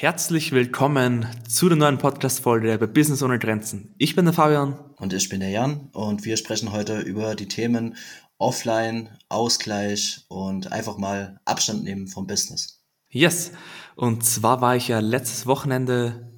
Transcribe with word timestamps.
Herzlich 0.00 0.52
willkommen 0.52 1.26
zu 1.46 1.68
der 1.68 1.76
neuen 1.76 1.98
Podcast-Folge 1.98 2.78
bei 2.78 2.86
Business 2.86 3.22
ohne 3.22 3.38
Grenzen. 3.38 3.94
Ich 3.98 4.16
bin 4.16 4.24
der 4.24 4.32
Fabian. 4.32 4.78
Und 4.96 5.12
ich 5.12 5.28
bin 5.28 5.40
der 5.40 5.50
Jan. 5.50 5.90
Und 5.92 6.24
wir 6.24 6.38
sprechen 6.38 6.72
heute 6.72 7.00
über 7.00 7.34
die 7.34 7.48
Themen 7.48 7.96
Offline, 8.38 9.10
Ausgleich 9.28 10.24
und 10.28 10.72
einfach 10.72 10.96
mal 10.96 11.38
Abstand 11.44 11.84
nehmen 11.84 12.06
vom 12.08 12.26
Business. 12.26 12.82
Yes. 13.10 13.52
Und 13.94 14.24
zwar 14.24 14.62
war 14.62 14.74
ich 14.74 14.88
ja 14.88 15.00
letztes 15.00 15.44
Wochenende 15.44 16.32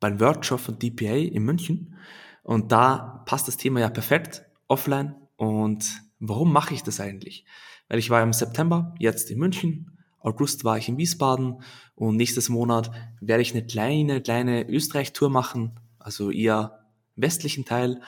beim 0.00 0.18
Workshop 0.18 0.60
von 0.60 0.78
DPA 0.78 1.14
in 1.14 1.42
München. 1.42 1.98
Und 2.42 2.72
da 2.72 3.22
passt 3.26 3.48
das 3.48 3.58
Thema 3.58 3.80
ja 3.80 3.90
perfekt. 3.90 4.46
Offline. 4.66 5.14
Und 5.36 5.84
warum 6.20 6.50
mache 6.50 6.72
ich 6.72 6.82
das 6.82 7.00
eigentlich? 7.00 7.44
Weil 7.86 7.98
ich 7.98 8.08
war 8.08 8.22
im 8.22 8.32
September 8.32 8.94
jetzt 8.98 9.30
in 9.30 9.40
München 9.40 9.93
August 10.24 10.64
war 10.64 10.78
ich 10.78 10.88
in 10.88 10.96
Wiesbaden 10.96 11.62
und 11.94 12.16
nächstes 12.16 12.48
Monat 12.48 12.90
werde 13.20 13.42
ich 13.42 13.52
eine 13.52 13.64
kleine, 13.64 14.22
kleine 14.22 14.66
Österreich-Tour 14.68 15.28
machen, 15.28 15.78
also 15.98 16.30
eher 16.30 16.86
westlichen 17.14 17.64
Teil 17.64 18.00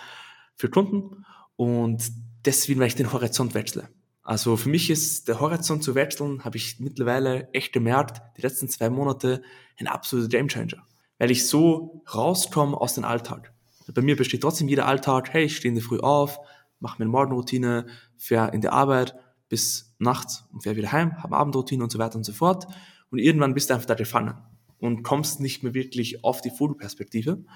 für 0.55 0.71
Kunden 0.71 1.25
und 1.57 2.11
deswegen 2.45 2.81
werde 2.81 2.89
ich 2.89 2.95
den 2.97 3.13
Horizont 3.13 3.55
wechseln. 3.55 3.89
Also 4.23 4.57
für 4.57 4.71
mich 4.71 4.91
ist 4.91 5.29
der 5.29 5.41
Horizont 5.41 5.85
zu 5.85 5.95
wechseln, 5.95 6.43
habe 6.43 6.57
ich 6.57 6.81
mittlerweile 6.81 7.49
echt 7.53 7.73
gemerkt, 7.73 8.23
die 8.37 8.43
letzten 8.43 8.69
zwei 8.69 8.89
Monate 8.89 9.43
ein 9.79 9.87
absoluter 9.87 10.29
Gamechanger, 10.29 10.83
weil 11.19 11.31
ich 11.31 11.47
so 11.47 12.03
rauskomme 12.13 12.81
aus 12.81 12.95
dem 12.95 13.05
Alltag. 13.05 13.53
Bei 13.95 14.03
mir 14.03 14.17
besteht 14.17 14.41
trotzdem 14.41 14.69
jeder 14.69 14.87
Alltag, 14.87 15.33
hey, 15.33 15.45
ich 15.45 15.57
stehe 15.57 15.69
in 15.69 15.77
der 15.77 15.85
Früh 15.85 16.01
auf, 16.01 16.41
mache 16.81 16.97
meine 16.99 17.11
Morgenroutine, 17.11 17.87
fahre 18.17 18.53
in 18.53 18.63
die 18.63 18.69
Arbeit, 18.69 19.15
bis 19.49 19.95
nachts 19.99 20.45
und 20.53 20.63
fähr 20.63 20.77
wieder 20.77 20.93
heim, 20.93 21.23
habe 21.23 21.37
Abendroutine 21.37 21.83
und 21.83 21.91
so 21.91 21.99
weiter 21.99 22.17
und 22.17 22.25
so 22.25 22.33
fort. 22.33 22.67
Und 23.11 23.19
irgendwann 23.19 23.55
bist 23.55 23.71
du 23.71 23.75
einfach 23.75 23.87
da 23.87 23.95
gefangen 23.95 24.35
und 24.79 25.03
kommst 25.03 25.41
nicht 25.41 25.63
mehr 25.63 25.75
wirklich 25.75 26.25
auf 26.25 26.41
die 26.41 26.51
Vogelperspektive. 26.51 27.37
Und 27.37 27.47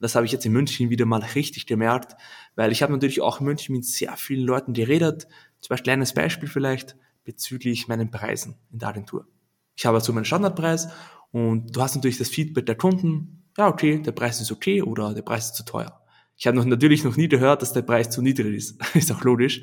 das 0.00 0.14
habe 0.14 0.26
ich 0.26 0.32
jetzt 0.32 0.44
in 0.44 0.52
München 0.52 0.90
wieder 0.90 1.06
mal 1.06 1.22
richtig 1.22 1.66
gemerkt, 1.66 2.16
weil 2.54 2.72
ich 2.72 2.82
habe 2.82 2.92
natürlich 2.92 3.20
auch 3.20 3.40
in 3.40 3.46
München 3.46 3.74
mit 3.74 3.84
sehr 3.84 4.16
vielen 4.16 4.44
Leuten 4.44 4.72
geredet. 4.72 5.26
Zum 5.60 5.70
Beispiel 5.70 5.84
kleines 5.84 6.12
Beispiel 6.12 6.48
vielleicht 6.48 6.96
bezüglich 7.24 7.88
meinen 7.88 8.10
Preisen 8.10 8.56
in 8.70 8.78
der 8.78 8.88
Agentur. 8.88 9.26
Ich 9.74 9.86
habe 9.86 9.96
also 9.96 10.12
meinen 10.12 10.24
Standardpreis 10.24 10.88
und 11.32 11.74
du 11.76 11.80
hast 11.80 11.94
natürlich 11.94 12.18
das 12.18 12.28
Feedback 12.28 12.66
der 12.66 12.76
Kunden. 12.76 13.44
Ja, 13.56 13.68
okay, 13.68 14.00
der 14.00 14.12
Preis 14.12 14.40
ist 14.40 14.52
okay 14.52 14.82
oder 14.82 15.14
der 15.14 15.22
Preis 15.22 15.46
ist 15.46 15.54
zu 15.54 15.64
teuer. 15.64 16.02
Ich 16.36 16.46
habe 16.46 16.56
noch, 16.56 16.64
natürlich 16.64 17.04
noch 17.04 17.16
nie 17.16 17.28
gehört, 17.28 17.62
dass 17.62 17.72
der 17.72 17.82
Preis 17.82 18.10
zu 18.10 18.20
niedrig 18.20 18.54
ist. 18.54 18.78
ist 18.94 19.10
auch 19.12 19.22
logisch. 19.22 19.62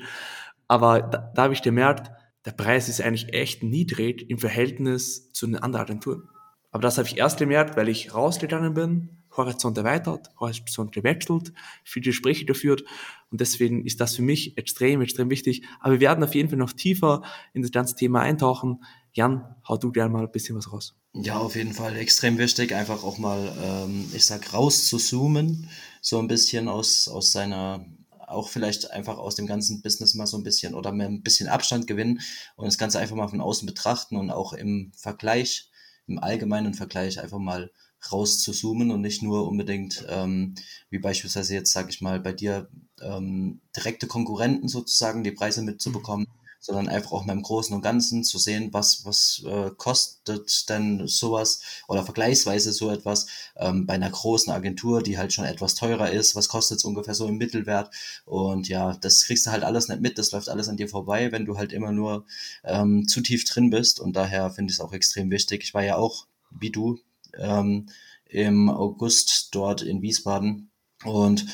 Aber 0.74 1.04
da, 1.04 1.32
da 1.36 1.44
habe 1.44 1.54
ich 1.54 1.62
gemerkt, 1.62 2.10
der 2.46 2.52
Preis 2.52 2.90
ist 2.90 3.00
eigentlich 3.00 3.32
echt 3.32 3.62
niedrig 3.62 4.28
im 4.28 4.40
Verhältnis 4.40 5.32
zu 5.32 5.46
den 5.46 5.58
anderen 5.58 5.86
Agenturen. 5.86 6.30
Aber 6.72 6.82
das 6.82 6.98
habe 6.98 7.08
ich 7.08 7.16
erst 7.16 7.38
gemerkt, 7.38 7.78
weil 7.78 7.90
ich 7.90 8.16
rausgegangen 8.16 8.74
bin, 8.74 9.24
Horizont 9.38 9.78
erweitert, 9.78 10.32
Horizont 10.40 10.92
gewechselt, 10.92 11.54
viele 11.84 12.06
Gespräche 12.06 12.46
geführt 12.46 12.84
und 13.30 13.40
deswegen 13.40 13.86
ist 13.86 14.02
das 14.02 14.16
für 14.16 14.24
mich 14.24 14.58
extrem, 14.58 15.02
extrem 15.02 15.30
wichtig. 15.30 15.64
Aber 15.80 15.94
wir 15.94 16.00
werden 16.00 16.24
auf 16.24 16.34
jeden 16.34 16.50
Fall 16.50 16.58
noch 16.58 16.74
tiefer 16.74 17.22
in 17.54 17.62
das 17.62 17.70
ganze 17.70 17.96
Thema 17.96 18.22
eintauchen. 18.22 18.84
Jan, 19.12 19.44
hau 19.70 19.78
du 19.78 19.92
gerne 19.92 20.12
mal 20.12 20.24
ein 20.24 20.32
bisschen 20.32 20.58
was 20.58 20.74
raus. 20.74 20.96
Ja, 21.14 21.38
auf 21.38 21.56
jeden 21.56 21.74
Fall 21.74 21.96
extrem 21.98 22.40
wichtig, 22.40 22.74
einfach 22.74 23.04
auch 23.04 23.20
mal, 23.20 23.54
ähm, 23.64 24.06
ich 24.12 24.26
sag, 24.26 24.52
raus 24.56 24.88
zu 24.88 24.98
zoomen, 24.98 25.70
so 26.02 26.18
ein 26.18 26.28
bisschen 26.28 26.68
aus, 26.68 27.08
aus 27.08 27.32
seiner 27.32 27.86
auch 28.34 28.50
vielleicht 28.50 28.92
einfach 28.92 29.18
aus 29.18 29.36
dem 29.36 29.48
ganzen 29.48 29.82
Business 29.82 30.14
mal 30.14 30.28
so 30.28 30.38
ein 30.38 30.44
bisschen 30.44 30.74
oder 30.74 30.92
mehr 30.92 31.08
ein 31.08 31.24
bisschen 31.24 31.48
Abstand 31.48 31.88
gewinnen 31.88 32.22
und 32.56 32.66
das 32.66 32.78
Ganze 32.78 33.00
einfach 33.00 33.16
mal 33.16 33.28
von 33.28 33.42
außen 33.42 33.66
betrachten 33.66 34.18
und 34.18 34.32
auch 34.32 34.54
im 34.54 34.92
Vergleich, 34.96 35.70
im 36.08 36.20
allgemeinen 36.20 36.74
Vergleich 36.74 37.20
einfach 37.20 37.40
mal 37.40 37.72
raus 38.12 38.40
zu 38.40 38.52
zoomen 38.52 38.92
und 38.92 39.02
nicht 39.02 39.24
nur 39.24 39.48
unbedingt, 39.48 40.06
ähm, 40.10 40.56
wie 40.90 41.00
beispielsweise 41.00 41.54
jetzt, 41.54 41.72
sage 41.72 41.90
ich 41.90 42.02
mal, 42.02 42.20
bei 42.20 42.34
dir 42.34 42.70
ähm, 43.02 43.62
direkte 43.76 44.08
Konkurrenten 44.08 44.68
sozusagen 44.68 45.24
die 45.24 45.32
Preise 45.32 45.62
mitzubekommen, 45.62 46.28
sondern 46.64 46.88
einfach 46.88 47.12
auch 47.12 47.26
mal 47.26 47.34
im 47.34 47.44
Großen 47.44 47.76
und 47.76 47.82
Ganzen 47.82 48.24
zu 48.24 48.38
sehen, 48.38 48.70
was, 48.72 49.06
was 49.06 49.44
äh, 49.46 49.70
kostet 49.76 50.70
denn 50.70 51.08
sowas 51.08 51.60
oder 51.90 52.06
vergleichsweise 52.06 52.72
so 52.72 52.90
etwas 52.90 53.28
ähm, 53.58 53.86
bei 53.86 53.96
einer 53.96 54.10
großen 54.10 54.52
Agentur, 54.52 55.04
die 55.04 55.18
halt 55.18 55.34
schon 55.34 55.44
etwas 55.44 55.76
teurer 55.76 56.10
ist, 56.10 56.38
was 56.38 56.48
kostet 56.48 56.78
es 56.78 56.86
ungefähr 56.86 57.16
so 57.16 57.28
im 57.28 57.38
Mittelwert? 57.38 57.94
Und 58.24 58.70
ja, 58.70 58.94
das 58.94 59.26
kriegst 59.26 59.46
du 59.46 59.52
halt 59.52 59.64
alles 59.64 59.90
nicht 59.90 60.02
mit, 60.02 60.18
das 60.18 60.32
läuft 60.32 60.48
alles 60.48 60.70
an 60.70 60.78
dir 60.78 60.88
vorbei, 60.88 61.34
wenn 61.34 61.46
du 61.46 61.58
halt 61.58 61.74
immer 61.74 61.92
nur 61.92 62.26
ähm, 62.64 63.10
zu 63.10 63.20
tief 63.20 63.44
drin 63.44 63.70
bist. 63.70 64.00
Und 64.00 64.16
daher 64.16 64.50
finde 64.50 64.72
ich 64.72 64.78
es 64.78 64.82
auch 64.82 64.94
extrem 64.94 65.30
wichtig. 65.32 65.64
Ich 65.64 65.74
war 65.74 65.84
ja 65.84 65.98
auch, 65.98 66.28
wie 66.50 66.72
du, 66.72 66.98
ähm, 67.38 67.88
im 68.26 68.70
August 68.70 69.50
dort 69.52 69.82
in 69.82 70.02
Wiesbaden. 70.02 70.72
Und 71.04 71.46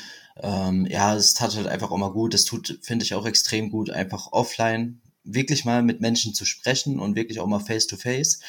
ähm, 0.42 0.86
ja, 0.90 1.16
es 1.16 1.34
tat 1.34 1.56
halt 1.56 1.68
einfach 1.68 1.92
auch 1.92 1.98
mal 1.98 2.12
gut. 2.12 2.34
Es 2.34 2.46
tut, 2.46 2.80
finde 2.82 3.06
ich, 3.06 3.14
auch 3.14 3.26
extrem 3.26 3.70
gut, 3.72 3.90
einfach 3.90 4.32
offline 4.32 5.02
wirklich 5.24 5.66
mal 5.66 5.84
mit 5.84 6.02
Menschen 6.02 6.34
zu 6.34 6.46
sprechen 6.46 7.00
und 7.00 7.16
wirklich 7.16 7.40
auch 7.40 7.48
mal 7.48 7.60
face 7.60 7.88
to 7.88 7.98
face, 7.98 8.40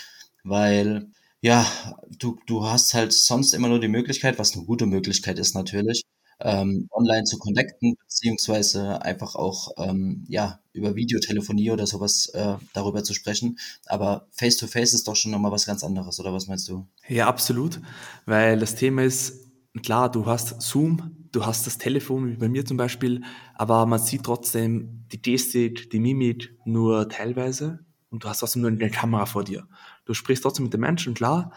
weil 0.45 1.09
ja, 1.43 1.67
du, 2.19 2.39
du 2.47 2.65
hast 2.67 2.95
halt 2.95 3.13
sonst 3.13 3.55
immer 3.55 3.69
nur 3.69 3.81
die 3.81 3.89
Möglichkeit, 3.89 4.39
was 4.39 4.55
eine 4.55 4.65
gute 4.67 4.87
Möglichkeit 4.87 5.39
ist 5.39 5.55
natürlich, 5.55 6.05
ähm, 6.41 6.89
online 6.91 7.25
zu 7.25 7.39
connecten, 7.39 7.97
beziehungsweise 8.03 9.03
einfach 9.03 9.35
auch 9.35 9.71
ähm, 9.79 10.25
ja, 10.29 10.61
über 10.73 10.97
Videotelefonie 10.97 11.71
oder 11.71 11.87
sowas 11.87 12.27
äh, 12.35 12.57
darüber 12.75 13.05
zu 13.05 13.15
sprechen. 13.15 13.59
Aber 13.87 14.29
face-to-face 14.33 14.91
-face 14.91 14.95
ist 14.95 15.09
doch 15.09 15.17
schon 15.17 15.33
nochmal 15.33 15.53
was 15.53 15.67
ganz 15.67 15.83
anderes, 15.83 16.21
oder 16.21 16.33
was 16.33 16.47
meinst 16.47 16.69
du? 16.69 16.87
Ja, 17.09 17.27
absolut. 17.27 17.81
Weil 18.27 18.59
das 18.59 18.75
Thema 18.75 19.03
ist, 19.03 19.35
klar, 19.83 20.11
du 20.11 20.27
hast 20.27 20.61
Zoom, 20.61 21.20
du 21.33 21.47
hast 21.47 21.67
das 21.67 21.79
Telefon, 21.79 22.29
wie 22.29 22.37
bei 22.37 22.49
mir 22.49 22.65
zum 22.65 22.77
Beispiel, 22.77 23.23
aber 23.55 23.87
man 23.87 23.99
sieht 23.99 24.25
trotzdem 24.25 25.05
die 25.13 25.23
Gestik, 25.23 25.91
die 25.91 26.01
Mimik 26.01 26.57
nur 26.65 27.09
teilweise 27.09 27.85
und 28.11 28.25
du 28.25 28.29
hast 28.29 28.41
trotzdem 28.41 28.63
nur 28.63 28.71
eine 28.71 28.91
Kamera 28.91 29.27
vor 29.27 29.45
dir. 29.45 29.69
Du 30.05 30.15
sprichst 30.15 30.43
trotzdem 30.43 30.65
mit 30.65 30.73
den 30.73 30.81
Menschen, 30.81 31.15
klar, 31.15 31.53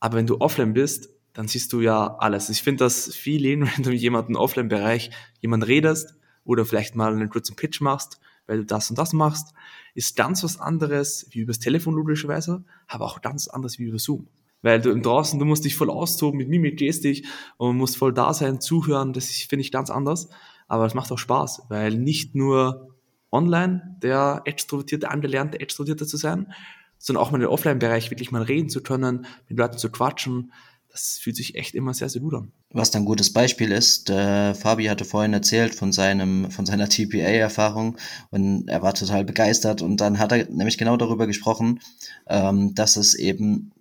aber 0.00 0.18
wenn 0.18 0.26
du 0.26 0.40
offline 0.40 0.74
bist, 0.74 1.08
dann 1.32 1.48
siehst 1.48 1.72
du 1.72 1.80
ja 1.80 2.16
alles. 2.18 2.48
Ich 2.48 2.62
finde 2.62 2.84
das 2.84 3.14
viel 3.14 3.42
wenn 3.76 3.82
du 3.82 3.90
mit 3.90 4.00
jemandem 4.00 4.36
Offline-Bereich 4.36 5.10
jemand 5.40 5.66
redest 5.66 6.16
oder 6.44 6.64
vielleicht 6.64 6.94
mal 6.94 7.12
einen 7.12 7.30
kurzen 7.30 7.56
Pitch 7.56 7.80
machst, 7.80 8.20
weil 8.46 8.58
du 8.58 8.64
das 8.66 8.90
und 8.90 8.98
das 8.98 9.12
machst, 9.14 9.54
ist 9.94 10.16
ganz 10.16 10.44
was 10.44 10.60
anderes 10.60 11.26
wie 11.30 11.40
übers 11.40 11.58
Telefon 11.58 11.94
logischerweise, 11.94 12.64
aber 12.86 13.06
auch 13.06 13.22
ganz 13.22 13.48
anderes 13.48 13.78
wie 13.78 13.84
über 13.84 13.98
Zoom 13.98 14.28
weil 14.64 14.80
du 14.80 14.98
draußen, 14.98 15.38
du 15.38 15.44
musst 15.44 15.66
dich 15.66 15.76
voll 15.76 15.90
austoben 15.90 16.38
mit 16.38 16.48
Mimik, 16.48 16.78
Gestik 16.78 17.26
und 17.58 17.76
musst 17.76 17.98
voll 17.98 18.14
da 18.14 18.32
sein, 18.32 18.62
zuhören, 18.62 19.12
das 19.12 19.28
finde 19.28 19.60
ich 19.60 19.70
ganz 19.70 19.90
anders, 19.90 20.30
aber 20.68 20.86
es 20.86 20.94
macht 20.94 21.12
auch 21.12 21.18
Spaß, 21.18 21.66
weil 21.68 21.94
nicht 21.94 22.34
nur 22.34 22.96
online 23.30 23.98
der 24.02 24.40
extrovertierte, 24.46 25.10
angelernte 25.10 25.60
Extrovertierte 25.60 26.06
zu 26.06 26.16
sein, 26.16 26.52
sondern 26.96 27.22
auch 27.22 27.30
mal 27.30 27.42
im 27.42 27.48
Offline-Bereich 27.48 28.10
wirklich 28.10 28.30
mal 28.30 28.40
reden 28.40 28.70
zu 28.70 28.82
können, 28.82 29.26
mit 29.48 29.58
Leuten 29.58 29.76
zu 29.76 29.90
quatschen, 29.90 30.50
das 30.90 31.18
fühlt 31.20 31.36
sich 31.36 31.56
echt 31.56 31.74
immer 31.74 31.92
sehr, 31.92 32.08
sehr 32.08 32.22
gut 32.22 32.34
an. 32.34 32.52
Was 32.70 32.90
dann 32.90 33.02
ein 33.02 33.06
gutes 33.06 33.32
Beispiel 33.32 33.70
ist, 33.70 34.08
äh, 34.08 34.54
Fabi 34.54 34.86
hatte 34.86 35.04
vorhin 35.04 35.32
erzählt 35.34 35.74
von 35.74 35.92
seinem, 35.92 36.50
von 36.50 36.64
seiner 36.64 36.88
TPA-Erfahrung 36.88 37.98
und 38.30 38.68
er 38.68 38.80
war 38.80 38.94
total 38.94 39.24
begeistert 39.24 39.82
und 39.82 40.00
dann 40.00 40.18
hat 40.20 40.32
er 40.32 40.48
nämlich 40.48 40.78
genau 40.78 40.96
darüber 40.96 41.26
gesprochen, 41.26 41.80
ähm, 42.28 42.74
dass 42.74 42.96
es 42.96 43.14
eben 43.14 43.72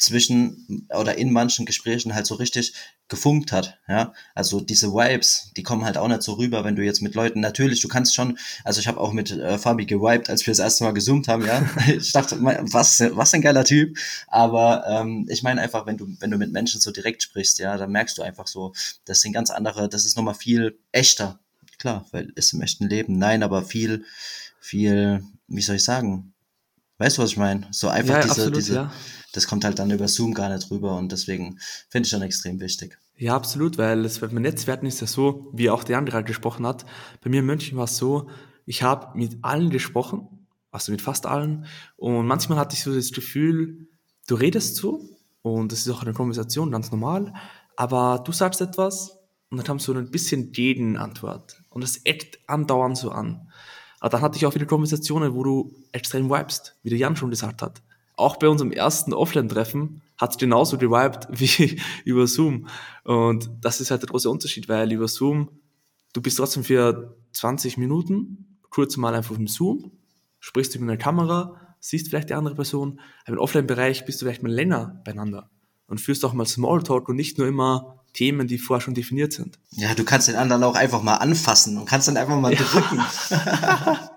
zwischen 0.00 0.86
oder 0.96 1.18
in 1.18 1.30
manchen 1.32 1.66
Gesprächen 1.66 2.14
halt 2.14 2.26
so 2.26 2.34
richtig 2.36 2.72
gefunkt 3.08 3.52
hat, 3.52 3.78
ja. 3.88 4.14
Also 4.34 4.60
diese 4.60 4.92
Vibes, 4.92 5.50
die 5.56 5.62
kommen 5.62 5.84
halt 5.84 5.98
auch 5.98 6.08
nicht 6.08 6.22
so 6.22 6.34
rüber, 6.34 6.64
wenn 6.64 6.76
du 6.76 6.82
jetzt 6.82 7.02
mit 7.02 7.14
Leuten, 7.14 7.40
natürlich, 7.40 7.80
du 7.80 7.88
kannst 7.88 8.14
schon, 8.14 8.38
also 8.64 8.80
ich 8.80 8.88
habe 8.88 8.98
auch 8.98 9.12
mit 9.12 9.30
äh, 9.30 9.58
Fabi 9.58 9.84
gewiped, 9.84 10.30
als 10.30 10.46
wir 10.46 10.52
das 10.52 10.60
erste 10.60 10.84
Mal 10.84 10.92
gezoomt 10.92 11.28
haben, 11.28 11.44
ja. 11.44 11.68
ich 11.86 12.12
dachte, 12.12 12.38
was, 12.40 13.00
was 13.00 13.34
ein 13.34 13.42
geiler 13.42 13.64
Typ. 13.64 13.98
Aber 14.28 14.84
ähm, 14.88 15.26
ich 15.28 15.42
meine 15.42 15.60
einfach, 15.60 15.86
wenn 15.86 15.98
du, 15.98 16.06
wenn 16.20 16.30
du 16.30 16.38
mit 16.38 16.52
Menschen 16.52 16.80
so 16.80 16.92
direkt 16.92 17.22
sprichst, 17.22 17.58
ja, 17.58 17.76
dann 17.76 17.90
merkst 17.90 18.16
du 18.16 18.22
einfach 18.22 18.46
so, 18.46 18.72
das 19.04 19.20
sind 19.20 19.32
ganz 19.32 19.50
andere, 19.50 19.88
das 19.88 20.06
ist 20.06 20.16
nochmal 20.16 20.34
viel 20.34 20.78
echter. 20.92 21.38
Klar, 21.78 22.06
weil 22.12 22.32
es 22.36 22.52
im 22.52 22.62
echten 22.62 22.88
Leben, 22.88 23.18
nein, 23.18 23.42
aber 23.42 23.62
viel, 23.62 24.04
viel, 24.60 25.24
wie 25.48 25.62
soll 25.62 25.76
ich 25.76 25.84
sagen? 25.84 26.32
Weißt 27.00 27.18
du, 27.18 27.22
was 27.22 27.30
ich 27.30 27.36
meine? 27.36 27.66
So 27.72 27.88
einfach 27.88 28.14
ja, 28.14 28.20
diese, 28.20 28.30
absolut, 28.30 28.56
diese, 28.56 28.74
ja 28.74 28.92
das 29.32 29.46
kommt 29.46 29.64
halt 29.64 29.78
dann 29.78 29.90
über 29.90 30.08
Zoom 30.08 30.34
gar 30.34 30.48
nicht 30.54 30.70
rüber 30.70 30.96
und 30.96 31.12
deswegen 31.12 31.58
finde 31.88 32.06
ich 32.06 32.10
schon 32.10 32.22
extrem 32.22 32.60
wichtig. 32.60 32.98
Ja, 33.16 33.36
absolut, 33.36 33.78
weil 33.78 34.04
es 34.04 34.18
beim 34.18 34.34
Netzwerken 34.34 34.86
ist 34.86 35.00
ja 35.00 35.06
so, 35.06 35.50
wie 35.52 35.70
auch 35.70 35.84
der 35.84 35.98
andere 35.98 36.16
halt 36.16 36.26
gesprochen 36.26 36.66
hat. 36.66 36.86
Bei 37.22 37.30
mir 37.30 37.40
in 37.40 37.46
München 37.46 37.76
war 37.76 37.84
es 37.84 37.96
so, 37.96 38.28
ich 38.66 38.82
habe 38.82 39.18
mit 39.18 39.38
allen 39.42 39.70
gesprochen, 39.70 40.46
also 40.70 40.90
mit 40.90 41.02
fast 41.02 41.26
allen. 41.26 41.66
Und 41.96 42.26
manchmal 42.26 42.58
hatte 42.58 42.74
ich 42.74 42.82
so 42.82 42.94
das 42.94 43.12
Gefühl, 43.12 43.88
du 44.26 44.34
redest 44.34 44.76
so 44.76 45.02
und 45.42 45.70
das 45.70 45.80
ist 45.80 45.90
auch 45.90 46.02
eine 46.02 46.14
Konversation, 46.14 46.70
ganz 46.70 46.90
normal, 46.90 47.34
aber 47.76 48.22
du 48.24 48.32
sagst 48.32 48.60
etwas 48.60 49.18
und 49.50 49.58
dann 49.58 49.66
kam 49.66 49.78
so 49.78 49.92
ein 49.92 50.10
bisschen 50.10 50.52
Gegenantwort. 50.52 51.62
Und 51.68 51.82
das 51.82 51.98
eckt 52.04 52.38
andauernd 52.46 52.96
so 52.96 53.10
an. 53.10 53.50
Aber 54.00 54.10
dann 54.10 54.22
hatte 54.22 54.36
ich 54.36 54.46
auch 54.46 54.54
wieder 54.54 54.66
Konversationen, 54.66 55.34
wo 55.34 55.44
du 55.44 55.72
extrem 55.92 56.28
vibest, 56.28 56.76
wie 56.82 56.90
der 56.90 56.98
Jan 56.98 57.16
schon 57.16 57.30
gesagt 57.30 57.62
hat 57.62 57.82
auch 58.20 58.36
bei 58.36 58.48
unserem 58.48 58.70
ersten 58.70 59.14
Offline-Treffen 59.14 60.02
hat 60.18 60.32
es 60.32 60.38
genauso 60.38 60.78
gewiped 60.78 61.26
wie 61.30 61.80
über 62.04 62.26
Zoom. 62.26 62.68
Und 63.02 63.50
das 63.60 63.80
ist 63.80 63.90
halt 63.90 64.02
der 64.02 64.10
große 64.10 64.30
Unterschied, 64.30 64.68
weil 64.68 64.92
über 64.92 65.08
Zoom, 65.08 65.48
du 66.12 66.20
bist 66.20 66.36
trotzdem 66.36 66.62
für 66.62 67.16
20 67.32 67.78
Minuten 67.78 68.58
kurz 68.68 68.96
mal 68.96 69.14
einfach 69.14 69.36
im 69.36 69.48
Zoom, 69.48 69.90
sprichst 70.38 70.74
du 70.74 70.78
mit 70.78 70.88
einer 70.88 70.98
Kamera, 70.98 71.56
siehst 71.80 72.08
vielleicht 72.08 72.28
die 72.28 72.34
andere 72.34 72.54
Person, 72.54 73.00
aber 73.24 73.36
im 73.36 73.42
Offline-Bereich 73.42 74.04
bist 74.04 74.20
du 74.20 74.26
vielleicht 74.26 74.42
mal 74.42 74.52
länger 74.52 75.00
beieinander 75.04 75.50
und 75.86 76.00
führst 76.00 76.24
auch 76.24 76.34
mal 76.34 76.46
Smalltalk 76.46 77.08
und 77.08 77.16
nicht 77.16 77.38
nur 77.38 77.48
immer 77.48 77.99
Themen, 78.12 78.48
die 78.48 78.58
vorher 78.58 78.82
schon 78.82 78.94
definiert 78.94 79.32
sind. 79.32 79.58
Ja, 79.72 79.94
du 79.94 80.04
kannst 80.04 80.28
den 80.28 80.36
anderen 80.36 80.64
auch 80.64 80.74
einfach 80.74 81.02
mal 81.02 81.16
anfassen 81.16 81.78
und 81.78 81.86
kannst 81.86 82.08
dann 82.08 82.16
einfach 82.16 82.38
mal 82.38 82.52
ja. 82.52 82.60
drücken. 82.60 83.00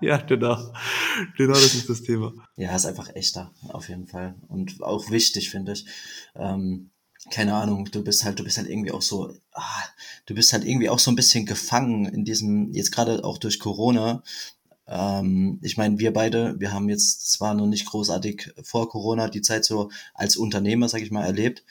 ja, 0.00 0.16
genau. 0.18 0.72
Genau, 1.36 1.52
das 1.54 1.74
ist 1.74 1.88
das 1.88 2.02
Thema. 2.02 2.32
Ja, 2.56 2.74
ist 2.74 2.86
einfach 2.86 3.14
echter, 3.14 3.52
auf 3.68 3.88
jeden 3.88 4.06
Fall. 4.06 4.34
Und 4.48 4.82
auch 4.82 5.10
wichtig, 5.10 5.50
finde 5.50 5.72
ich. 5.72 5.86
Ähm, 6.34 6.90
keine 7.30 7.54
Ahnung, 7.54 7.88
du 7.90 8.02
bist 8.02 8.24
halt, 8.24 8.38
du 8.38 8.44
bist 8.44 8.58
halt 8.58 8.68
irgendwie 8.68 8.92
auch 8.92 9.02
so, 9.02 9.32
ah, 9.52 9.82
du 10.26 10.34
bist 10.34 10.52
halt 10.52 10.64
irgendwie 10.64 10.90
auch 10.90 10.98
so 10.98 11.10
ein 11.10 11.16
bisschen 11.16 11.46
gefangen 11.46 12.04
in 12.06 12.24
diesem, 12.24 12.72
jetzt 12.72 12.92
gerade 12.92 13.24
auch 13.24 13.38
durch 13.38 13.58
Corona. 13.58 14.22
Ähm, 14.86 15.58
ich 15.62 15.76
meine, 15.76 15.98
wir 15.98 16.12
beide, 16.12 16.58
wir 16.60 16.72
haben 16.72 16.88
jetzt 16.88 17.32
zwar 17.32 17.54
noch 17.54 17.66
nicht 17.66 17.86
großartig 17.86 18.52
vor 18.62 18.88
Corona 18.88 19.28
die 19.28 19.40
Zeit 19.40 19.64
so 19.64 19.90
als 20.12 20.36
Unternehmer, 20.36 20.88
sag 20.88 21.00
ich 21.00 21.10
mal, 21.10 21.24
erlebt, 21.24 21.64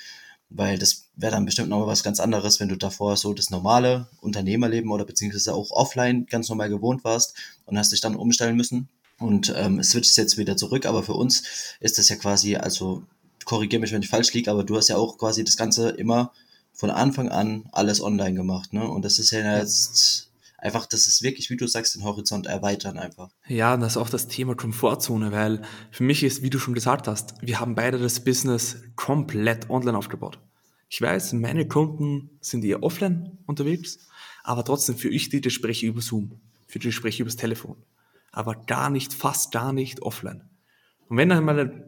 weil 0.49 0.77
das 0.77 1.05
wäre 1.15 1.31
dann 1.31 1.45
bestimmt 1.45 1.69
noch 1.69 1.87
was 1.87 2.03
ganz 2.03 2.19
anderes, 2.19 2.59
wenn 2.59 2.69
du 2.69 2.77
davor 2.77 3.17
so 3.17 3.33
das 3.33 3.49
normale 3.49 4.07
Unternehmerleben 4.21 4.91
oder 4.91 5.05
beziehungsweise 5.05 5.53
auch 5.53 5.71
offline 5.71 6.25
ganz 6.27 6.49
normal 6.49 6.69
gewohnt 6.69 7.03
warst 7.03 7.35
und 7.65 7.77
hast 7.77 7.91
dich 7.91 8.01
dann 8.01 8.15
umstellen 8.15 8.55
müssen. 8.55 8.89
Und 9.19 9.53
ähm, 9.55 9.79
es 9.79 9.89
switcht 9.89 10.17
jetzt 10.17 10.37
wieder 10.37 10.57
zurück, 10.57 10.85
aber 10.85 11.03
für 11.03 11.13
uns 11.13 11.43
ist 11.79 11.97
das 11.97 12.09
ja 12.09 12.15
quasi, 12.15 12.55
also 12.55 13.03
korrigiere 13.45 13.79
mich, 13.79 13.91
wenn 13.91 14.01
ich 14.01 14.09
falsch 14.09 14.33
liege, 14.33 14.51
aber 14.51 14.63
du 14.63 14.75
hast 14.75 14.89
ja 14.89 14.97
auch 14.97 15.17
quasi 15.17 15.43
das 15.43 15.57
Ganze 15.57 15.89
immer 15.89 16.31
von 16.73 16.89
Anfang 16.89 17.29
an 17.29 17.67
alles 17.71 18.01
online 18.01 18.33
gemacht, 18.33 18.73
ne? 18.73 18.87
Und 18.87 19.05
das 19.05 19.19
ist 19.19 19.31
ja 19.31 19.57
jetzt 19.57 20.29
einfach, 20.63 20.85
das 20.85 21.07
ist 21.07 21.21
wirklich, 21.21 21.49
wie 21.49 21.57
du 21.57 21.67
sagst, 21.67 21.93
den 21.93 22.03
Horizont 22.03 22.47
erweitern 22.47 22.97
einfach. 22.97 23.29
Ja, 23.47 23.75
das 23.75 23.93
ist 23.93 23.97
auch 23.97 24.09
das 24.09 24.29
Thema 24.29 24.55
Komfortzone, 24.55 25.31
weil 25.31 25.61
für 25.91 26.03
mich 26.03 26.23
ist, 26.23 26.41
wie 26.41 26.49
du 26.49 26.57
schon 26.57 26.73
gesagt 26.73 27.07
hast, 27.07 27.35
wir 27.41 27.59
haben 27.59 27.75
beide 27.75 27.99
das 27.99 28.23
Business 28.23 28.77
komplett 28.95 29.69
online 29.69 29.97
aufgebaut. 29.97 30.39
Ich 30.89 31.01
weiß, 31.01 31.33
meine 31.33 31.67
Kunden 31.67 32.29
sind 32.39 32.63
eher 32.63 32.81
offline 32.81 33.37
unterwegs, 33.45 34.07
aber 34.43 34.63
trotzdem 34.63 34.95
für 34.95 35.09
ich 35.09 35.29
die 35.29 35.41
Gespräche 35.41 35.87
über 35.87 36.01
Zoom, 36.01 36.39
für 36.67 36.79
die 36.79 36.87
Gespräche 36.87 37.23
übers 37.23 37.35
Telefon. 37.35 37.75
Aber 38.31 38.55
gar 38.55 38.89
nicht, 38.89 39.13
fast 39.13 39.51
gar 39.51 39.73
nicht 39.73 40.01
offline. 40.01 40.43
Und 41.09 41.17
wenn 41.17 41.29
dann 41.29 41.43
mal 41.43 41.59
ein 41.59 41.83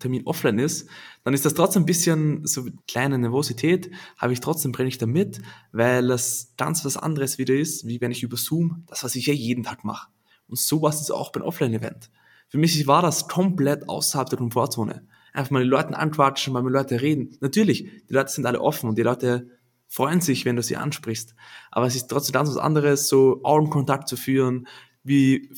Kundentermin 0.00 0.26
offline 0.26 0.58
ist, 0.58 0.88
dann 1.24 1.34
ist 1.34 1.44
das 1.44 1.54
trotzdem 1.54 1.82
ein 1.82 1.86
bisschen 1.86 2.46
so 2.46 2.66
kleine 2.88 3.18
Nervosität, 3.18 3.90
habe 4.16 4.32
ich 4.32 4.40
trotzdem, 4.40 4.72
brenne 4.72 4.88
ich 4.88 4.98
da 4.98 5.06
mit, 5.06 5.40
weil 5.72 6.08
das 6.08 6.54
ganz 6.56 6.84
was 6.84 6.96
anderes 6.96 7.38
wieder 7.38 7.54
ist, 7.54 7.86
wie 7.86 8.00
wenn 8.00 8.10
ich 8.10 8.22
über 8.22 8.36
Zoom, 8.36 8.84
das 8.86 9.04
was 9.04 9.14
ich 9.14 9.26
ja 9.26 9.34
jeden 9.34 9.62
Tag 9.62 9.84
mache. 9.84 10.08
Und 10.48 10.58
sowas 10.58 11.00
ist 11.00 11.10
auch 11.10 11.30
beim 11.30 11.42
Offline-Event. 11.42 12.10
Für 12.48 12.58
mich 12.58 12.86
war 12.86 13.02
das 13.02 13.28
komplett 13.28 13.88
außerhalb 13.88 14.28
der 14.28 14.38
Komfortzone. 14.38 15.06
Einfach 15.32 15.52
mal 15.52 15.62
die 15.62 15.68
Leute 15.68 15.96
anquatschen, 15.96 16.52
mal 16.52 16.62
mit 16.62 16.72
Leuten 16.72 16.98
reden. 16.98 17.36
Natürlich, 17.40 17.84
die 18.08 18.12
Leute 18.12 18.32
sind 18.32 18.46
alle 18.46 18.60
offen 18.60 18.88
und 18.88 18.98
die 18.98 19.02
Leute 19.02 19.48
freuen 19.86 20.20
sich, 20.20 20.44
wenn 20.44 20.56
du 20.56 20.62
sie 20.62 20.76
ansprichst. 20.76 21.36
Aber 21.70 21.86
es 21.86 21.94
ist 21.94 22.08
trotzdem 22.08 22.32
ganz 22.32 22.48
was 22.48 22.56
anderes, 22.56 23.08
so 23.08 23.40
Augenkontakt 23.44 24.08
zu 24.08 24.16
führen, 24.16 24.66
wie 25.04 25.52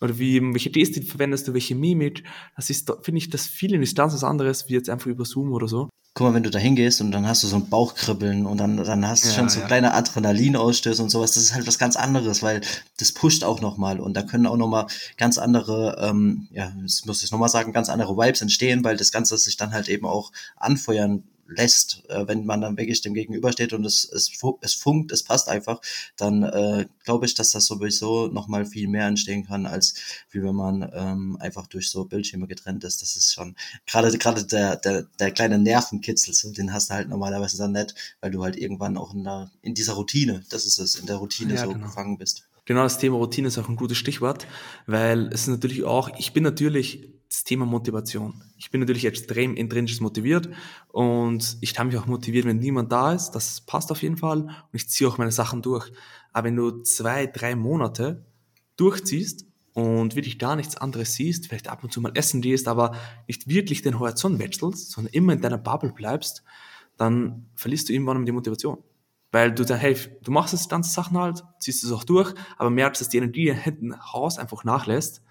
oder 0.00 0.18
wie, 0.18 0.40
welche 0.40 0.70
Gestik 0.70 1.08
verwendest 1.08 1.46
du, 1.46 1.54
welche 1.54 1.74
Mimik, 1.74 2.24
das 2.56 2.70
ist, 2.70 2.90
finde 3.02 3.18
ich, 3.18 3.30
das 3.30 3.46
Feeling 3.46 3.82
ist 3.82 3.96
ganz 3.96 4.14
was 4.14 4.24
anderes, 4.24 4.68
wie 4.68 4.74
jetzt 4.74 4.88
einfach 4.88 5.06
über 5.06 5.24
Zoom 5.24 5.52
oder 5.52 5.68
so. 5.68 5.88
Guck 6.14 6.26
mal, 6.26 6.34
wenn 6.34 6.42
du 6.42 6.50
da 6.50 6.58
hingehst 6.58 7.00
und 7.00 7.12
dann 7.12 7.28
hast 7.28 7.44
du 7.44 7.46
so 7.46 7.54
ein 7.54 7.68
Bauchkribbeln 7.68 8.44
und 8.44 8.58
dann, 8.58 8.78
dann 8.78 9.06
hast 9.06 9.24
du 9.24 9.28
ja, 9.28 9.34
schon 9.34 9.48
so 9.48 9.60
ja. 9.60 9.66
kleine 9.66 9.94
Adrenalinausstöße 9.94 11.00
und 11.00 11.08
sowas, 11.08 11.32
das 11.32 11.44
ist 11.44 11.54
halt 11.54 11.68
was 11.68 11.78
ganz 11.78 11.94
anderes, 11.94 12.42
weil 12.42 12.62
das 12.98 13.12
pusht 13.12 13.44
auch 13.44 13.60
nochmal 13.60 14.00
und 14.00 14.14
da 14.14 14.22
können 14.22 14.46
auch 14.46 14.56
nochmal 14.56 14.86
ganz 15.16 15.38
andere, 15.38 15.96
ähm, 16.00 16.48
ja, 16.50 16.72
das 16.82 17.04
muss 17.06 17.22
ich 17.22 17.30
nochmal 17.30 17.48
sagen, 17.48 17.72
ganz 17.72 17.88
andere 17.88 18.16
Vibes 18.16 18.40
entstehen, 18.40 18.82
weil 18.82 18.96
das 18.96 19.12
Ganze 19.12 19.38
sich 19.38 19.56
dann 19.56 19.72
halt 19.72 19.88
eben 19.88 20.04
auch 20.04 20.32
anfeuern 20.56 21.22
lässt, 21.50 22.02
äh, 22.08 22.26
wenn 22.26 22.46
man 22.46 22.60
dann 22.60 22.76
wirklich 22.76 23.00
dem 23.00 23.14
gegenübersteht 23.14 23.72
und 23.72 23.84
es, 23.84 24.10
es, 24.10 24.30
es 24.60 24.74
funkt, 24.74 25.12
es 25.12 25.22
passt 25.22 25.48
einfach, 25.48 25.80
dann 26.16 26.42
äh, 26.42 26.86
glaube 27.04 27.26
ich, 27.26 27.34
dass 27.34 27.50
das 27.50 27.66
sowieso 27.66 28.28
nochmal 28.28 28.64
viel 28.64 28.88
mehr 28.88 29.06
entstehen 29.06 29.46
kann, 29.46 29.66
als 29.66 29.94
wie 30.30 30.42
wenn 30.42 30.54
man 30.54 30.90
ähm, 30.94 31.36
einfach 31.40 31.66
durch 31.66 31.90
so 31.90 32.04
Bildschirme 32.04 32.46
getrennt 32.46 32.84
ist. 32.84 33.02
Das 33.02 33.16
ist 33.16 33.32
schon 33.32 33.56
gerade 33.86 34.16
gerade 34.16 34.44
der, 34.44 34.76
der, 34.76 35.06
der 35.18 35.30
kleine 35.32 35.58
Nervenkitzel, 35.58 36.34
so, 36.34 36.52
den 36.52 36.72
hast 36.72 36.90
du 36.90 36.94
halt 36.94 37.08
normalerweise 37.08 37.58
dann 37.58 37.72
nicht, 37.72 37.94
weil 38.20 38.30
du 38.30 38.42
halt 38.42 38.56
irgendwann 38.56 38.96
auch 38.96 39.14
in, 39.14 39.24
der, 39.24 39.50
in 39.62 39.74
dieser 39.74 39.94
Routine, 39.94 40.44
das 40.50 40.66
ist 40.66 40.78
es, 40.78 40.94
in 40.94 41.06
der 41.06 41.16
Routine 41.16 41.54
ja, 41.54 41.64
so 41.64 41.72
genau. 41.72 41.86
gefangen 41.86 42.18
bist. 42.18 42.46
Genau, 42.66 42.82
das 42.82 42.98
Thema 42.98 43.16
Routine 43.16 43.48
ist 43.48 43.58
auch 43.58 43.68
ein 43.68 43.76
gutes 43.76 43.98
Stichwort, 43.98 44.46
weil 44.86 45.26
es 45.32 45.42
ist 45.42 45.48
natürlich 45.48 45.82
auch, 45.84 46.10
ich 46.18 46.32
bin 46.32 46.44
natürlich 46.44 47.19
das 47.30 47.44
Thema 47.44 47.64
Motivation. 47.64 48.42
Ich 48.56 48.72
bin 48.72 48.80
natürlich 48.80 49.04
extrem 49.04 49.54
intrinsisch 49.54 50.00
motiviert 50.00 50.48
und 50.88 51.58
ich 51.60 51.74
kann 51.74 51.86
mich 51.86 51.96
auch 51.96 52.06
motivieren, 52.06 52.48
wenn 52.48 52.58
niemand 52.58 52.90
da 52.90 53.12
ist. 53.12 53.30
Das 53.30 53.60
passt 53.60 53.92
auf 53.92 54.02
jeden 54.02 54.16
Fall 54.16 54.42
und 54.42 54.68
ich 54.72 54.88
ziehe 54.88 55.08
auch 55.08 55.16
meine 55.16 55.30
Sachen 55.30 55.62
durch. 55.62 55.92
Aber 56.32 56.48
wenn 56.48 56.56
du 56.56 56.82
zwei, 56.82 57.26
drei 57.26 57.54
Monate 57.54 58.26
durchziehst 58.76 59.46
und 59.74 60.16
wirklich 60.16 60.40
gar 60.40 60.56
nichts 60.56 60.76
anderes 60.76 61.14
siehst, 61.14 61.46
vielleicht 61.46 61.68
ab 61.68 61.84
und 61.84 61.92
zu 61.92 62.00
mal 62.00 62.10
essen 62.14 62.40
gehst, 62.42 62.66
aber 62.66 62.96
nicht 63.28 63.46
wirklich 63.46 63.82
den 63.82 64.00
Horizont 64.00 64.40
wechselst, 64.40 64.90
sondern 64.90 65.12
immer 65.12 65.32
in 65.32 65.40
deiner 65.40 65.58
Bubble 65.58 65.92
bleibst, 65.92 66.42
dann 66.96 67.46
verlierst 67.54 67.88
du 67.88 67.92
irgendwann 67.92 68.26
die 68.26 68.32
Motivation. 68.32 68.78
Weil 69.30 69.52
du 69.52 69.64
dann, 69.64 69.78
hey, 69.78 69.96
du 70.24 70.32
machst 70.32 70.52
das 70.52 70.68
ganze 70.68 70.90
Sachen 70.90 71.16
halt, 71.16 71.44
ziehst 71.60 71.84
es 71.84 71.92
auch 71.92 72.02
durch, 72.02 72.34
aber 72.58 72.70
merkst, 72.70 73.00
dass 73.00 73.08
die 73.08 73.18
Energie 73.18 73.54
hinten 73.54 73.92
raus 73.92 74.36
einfach 74.36 74.64
nachlässt 74.64 75.22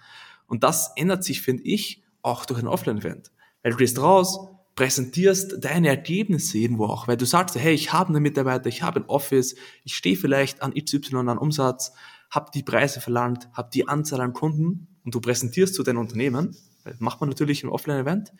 und 0.50 0.64
das 0.64 0.90
ändert 0.96 1.22
sich, 1.22 1.42
finde 1.42 1.62
ich, 1.62 2.02
auch 2.22 2.44
durch 2.44 2.60
ein 2.60 2.66
Offline-Event. 2.66 3.30
Weil 3.62 3.70
du 3.70 3.78
gehst 3.78 4.00
raus, 4.02 4.48
präsentierst 4.74 5.64
deine 5.64 5.88
Ergebnisse 5.88 6.58
irgendwo 6.58 6.86
auch, 6.86 7.06
weil 7.06 7.16
du 7.16 7.24
sagst, 7.24 7.54
hey, 7.54 7.72
ich 7.72 7.92
habe 7.92 8.08
einen 8.08 8.22
Mitarbeiter, 8.22 8.66
ich 8.66 8.82
habe 8.82 9.00
ein 9.00 9.06
Office, 9.06 9.54
ich 9.84 9.94
stehe 9.94 10.16
vielleicht 10.16 10.60
an 10.60 10.74
XY 10.74 11.16
an 11.18 11.38
Umsatz, 11.38 11.92
habe 12.30 12.50
die 12.52 12.64
Preise 12.64 13.00
verlangt, 13.00 13.48
habe 13.52 13.70
die 13.72 13.86
Anzahl 13.86 14.20
an 14.22 14.32
Kunden 14.32 14.88
und 15.04 15.14
du 15.14 15.20
präsentierst 15.20 15.72
zu 15.72 15.84
dein 15.84 15.96
Unternehmen, 15.96 16.56
das 16.82 16.98
macht 16.98 17.20
man 17.20 17.28
natürlich 17.28 17.62
im 17.62 17.70
Offline-Event 17.70 18.32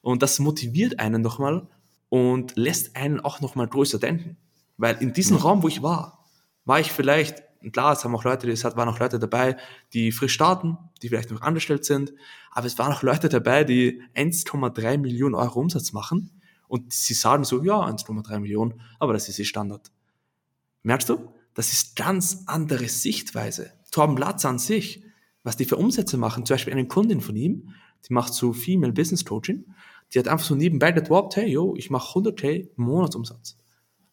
und 0.00 0.20
das 0.20 0.40
motiviert 0.40 0.98
einen 0.98 1.22
nochmal 1.22 1.68
und 2.08 2.56
lässt 2.56 2.96
einen 2.96 3.20
auch 3.20 3.40
nochmal 3.40 3.68
größer 3.68 4.00
denken. 4.00 4.36
Weil 4.78 4.96
in 5.00 5.12
diesem 5.12 5.36
Raum, 5.36 5.62
wo 5.62 5.68
ich 5.68 5.80
war, 5.80 6.24
war 6.64 6.80
ich 6.80 6.90
vielleicht 6.90 7.44
und 7.62 7.72
klar, 7.72 7.92
es 7.92 8.04
haben 8.04 8.14
auch 8.14 8.24
Leute, 8.24 8.50
es 8.50 8.64
waren 8.64 8.88
auch 8.88 8.98
Leute 8.98 9.18
dabei, 9.18 9.56
die 9.92 10.12
frisch 10.12 10.32
starten, 10.32 10.78
die 11.00 11.08
vielleicht 11.08 11.30
noch 11.30 11.42
angestellt 11.42 11.84
sind, 11.84 12.12
aber 12.50 12.66
es 12.66 12.78
waren 12.78 12.92
auch 12.92 13.02
Leute 13.02 13.28
dabei, 13.28 13.64
die 13.64 14.02
1,3 14.14 14.98
Millionen 14.98 15.34
Euro 15.34 15.60
Umsatz 15.60 15.92
machen 15.92 16.40
und 16.68 16.92
sie 16.92 17.14
sagen 17.14 17.44
so, 17.44 17.62
ja, 17.62 17.80
1,3 17.80 18.40
Millionen, 18.40 18.80
aber 18.98 19.12
das 19.12 19.28
ist 19.28 19.38
ihr 19.38 19.44
Standard. 19.44 19.90
Merkst 20.82 21.08
du? 21.08 21.32
Das 21.54 21.72
ist 21.72 21.96
ganz 21.96 22.44
andere 22.46 22.88
Sichtweise. 22.88 23.72
Torben 23.90 24.16
Platz 24.16 24.44
an 24.44 24.58
sich, 24.58 25.04
was 25.42 25.56
die 25.56 25.64
für 25.64 25.76
Umsätze 25.76 26.16
machen, 26.16 26.46
zum 26.46 26.54
Beispiel 26.54 26.72
eine 26.72 26.86
Kundin 26.86 27.20
von 27.20 27.36
ihm, 27.36 27.74
die 28.08 28.14
macht 28.14 28.32
so 28.34 28.52
Female 28.52 28.92
Business 28.92 29.24
Coaching, 29.24 29.66
die 30.12 30.18
hat 30.18 30.28
einfach 30.28 30.46
so 30.46 30.54
nebenbei 30.54 30.92
gedroppt, 30.92 31.36
hey, 31.36 31.48
yo, 31.48 31.74
ich 31.76 31.90
mache 31.90 32.18
100k 32.18 32.70
Monatsumsatz. 32.76 33.58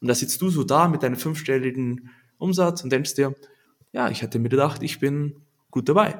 Und 0.02 0.08
da 0.08 0.16
sitzt 0.16 0.42
du 0.42 0.50
so 0.50 0.64
da 0.64 0.88
mit 0.88 1.04
deinen 1.04 1.16
fünfstelligen 1.16 2.10
Umsatz 2.40 2.84
und 2.84 2.92
denkst 2.92 3.14
dir, 3.14 3.36
ja, 3.92 4.10
ich 4.10 4.22
hätte 4.22 4.40
mir 4.40 4.50
gedacht, 4.50 4.82
ich 4.82 5.00
bin 5.00 5.36
gut 5.72 5.88
dabei. 5.88 6.20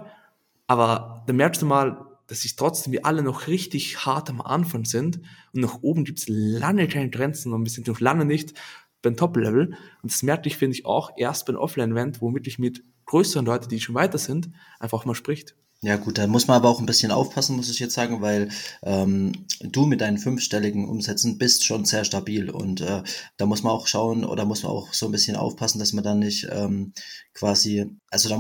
Aber 0.68 1.24
dann 1.26 1.36
merkst 1.36 1.62
du 1.62 1.66
mal, 1.66 2.06
dass 2.28 2.42
sich 2.42 2.56
trotzdem 2.56 2.94
wir 2.94 3.06
alle 3.06 3.24
noch 3.24 3.48
richtig 3.48 4.06
hart 4.06 4.30
am 4.30 4.40
Anfang 4.40 4.86
sind 4.86 5.18
und 5.54 5.62
nach 5.62 5.82
oben 5.82 6.06
gibt 6.06 6.20
es 6.20 6.26
lange 6.28 6.88
keine 6.88 7.10
Grenzen 7.10 7.54
und 7.54 7.64
wir 7.64 7.72
sind 7.72 7.88
noch 7.88 8.00
lange 8.00 8.26
nicht 8.26 8.54
beim 9.02 9.16
Top-Level. 9.16 9.76
Und 10.02 10.12
das 10.12 10.22
merke 10.22 10.48
ich, 10.48 10.58
finde 10.58 10.78
ich, 10.78 10.86
auch 10.86 11.12
erst 11.18 11.48
beim 11.48 11.56
Offline-Event, 11.56 12.22
wo 12.22 12.34
wirklich 12.34 12.60
mit 12.60 12.84
größeren 13.06 13.46
Leuten, 13.46 13.70
die 13.70 13.80
schon 13.80 13.96
weiter 13.96 14.20
sind, 14.20 14.50
einfach 14.80 15.06
mal 15.06 15.16
spricht. 15.16 15.56
Ja 15.82 15.96
gut, 15.96 16.18
da 16.18 16.28
muss 16.28 16.48
man 16.48 16.58
aber 16.58 16.68
auch 16.70 16.80
ein 16.82 16.86
bisschen 16.86 17.12
aufpassen, 17.12 17.56
muss 17.56 17.70
ich 17.70 17.80
jetzt 17.80 17.94
sagen, 17.94 18.22
weil 18.22 18.50
ähm, 18.84 19.46
du 19.62 19.86
mit 19.86 20.02
deinen 20.02 20.18
fünfstelligen 20.18 20.88
Umsätzen 20.90 21.38
bist 21.38 21.64
schon 21.64 21.86
sehr 21.86 22.04
stabil 22.04 22.50
und 22.50 22.82
äh, 22.82 23.02
da 23.38 23.46
muss 23.46 23.64
man 23.64 23.72
auch 23.72 23.88
schauen 23.88 24.26
oder 24.26 24.44
muss 24.44 24.64
man 24.64 24.74
auch 24.74 24.94
so 24.94 25.06
ein 25.06 25.12
bisschen 25.14 25.38
aufpassen, 25.38 25.80
dass 25.80 25.94
man 25.94 26.04
dann 26.04 26.20
nicht 26.20 26.48
ähm, 26.52 26.92
quasi, 27.34 27.86
also 28.12 28.28
da, 28.28 28.40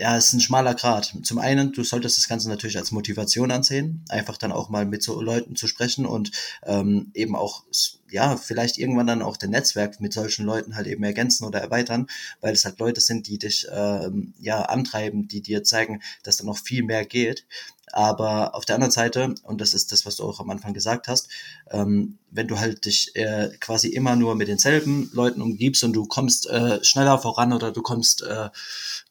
ja, 0.00 0.16
es 0.16 0.28
ist 0.28 0.32
ein 0.32 0.40
schmaler 0.40 0.74
Grad. 0.74 1.14
Zum 1.24 1.38
einen, 1.38 1.72
du 1.72 1.84
solltest 1.84 2.16
das 2.16 2.26
Ganze 2.26 2.48
natürlich 2.48 2.78
als 2.78 2.90
Motivation 2.90 3.50
ansehen, 3.50 4.02
einfach 4.08 4.38
dann 4.38 4.50
auch 4.50 4.70
mal 4.70 4.86
mit 4.86 5.02
so 5.02 5.20
Leuten 5.20 5.56
zu 5.56 5.66
sprechen 5.66 6.06
und 6.06 6.30
ähm, 6.64 7.10
eben 7.12 7.36
auch 7.36 7.64
ja, 8.10 8.38
vielleicht 8.38 8.78
irgendwann 8.78 9.06
dann 9.06 9.20
auch 9.20 9.36
dein 9.36 9.50
Netzwerk 9.50 10.00
mit 10.00 10.14
solchen 10.14 10.46
Leuten 10.46 10.74
halt 10.74 10.86
eben 10.86 11.04
ergänzen 11.04 11.44
oder 11.44 11.60
erweitern, 11.60 12.06
weil 12.40 12.54
es 12.54 12.64
halt 12.64 12.78
Leute 12.78 13.02
sind, 13.02 13.28
die 13.28 13.38
dich 13.38 13.66
ähm, 13.70 14.32
ja 14.40 14.62
antreiben, 14.62 15.28
die 15.28 15.42
dir 15.42 15.64
zeigen, 15.64 16.00
dass 16.22 16.38
da 16.38 16.44
noch 16.44 16.58
viel 16.58 16.82
mehr 16.82 17.04
geht. 17.04 17.44
Aber 17.92 18.54
auf 18.54 18.64
der 18.64 18.76
anderen 18.76 18.92
Seite, 18.92 19.34
und 19.42 19.60
das 19.60 19.74
ist 19.74 19.92
das, 19.92 20.06
was 20.06 20.16
du 20.16 20.24
auch 20.24 20.40
am 20.40 20.50
Anfang 20.50 20.74
gesagt 20.74 21.08
hast, 21.08 21.28
ähm, 21.70 22.18
wenn 22.30 22.48
du 22.48 22.58
halt 22.58 22.84
dich 22.84 23.14
äh, 23.16 23.50
quasi 23.60 23.88
immer 23.88 24.16
nur 24.16 24.34
mit 24.34 24.48
denselben 24.48 25.10
Leuten 25.12 25.42
umgibst 25.42 25.84
und 25.84 25.92
du 25.92 26.06
kommst 26.06 26.48
äh, 26.48 26.82
schneller 26.84 27.18
voran 27.18 27.52
oder 27.52 27.72
du 27.72 27.82
kommst, 27.82 28.22
äh, 28.22 28.50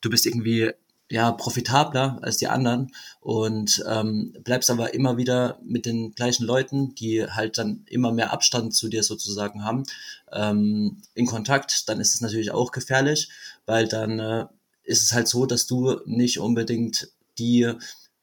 du 0.02 0.10
bist 0.10 0.26
irgendwie 0.26 0.72
ja, 1.12 1.32
profitabler 1.32 2.20
als 2.22 2.38
die 2.38 2.48
anderen 2.48 2.92
und 3.20 3.84
ähm, 3.88 4.36
bleibst 4.44 4.70
aber 4.70 4.94
immer 4.94 5.18
wieder 5.18 5.60
mit 5.64 5.88
den 5.88 6.14
gleichen 6.14 6.46
Leuten, 6.46 6.94
die 6.94 7.26
halt 7.26 7.58
dann 7.58 7.84
immer 7.88 8.12
mehr 8.12 8.32
Abstand 8.32 8.76
zu 8.76 8.90
dir 8.90 9.02
sozusagen 9.02 9.64
haben, 9.66 9.86
ähm, 10.32 11.02
in 11.16 11.26
Kontakt, 11.26 11.90
dann 11.90 12.00
ist 12.00 12.14
es 12.14 12.22
natürlich 12.22 12.52
auch 12.52 12.72
gefährlich, 12.72 13.30
weil 13.66 13.88
dann 13.88 14.20
äh, 14.20 14.46
ist 14.84 15.02
es 15.02 15.12
halt 15.12 15.28
so, 15.28 15.48
dass 15.48 15.66
du 15.66 16.00
nicht 16.06 16.40
unbedingt 16.40 17.12
die 17.40 17.74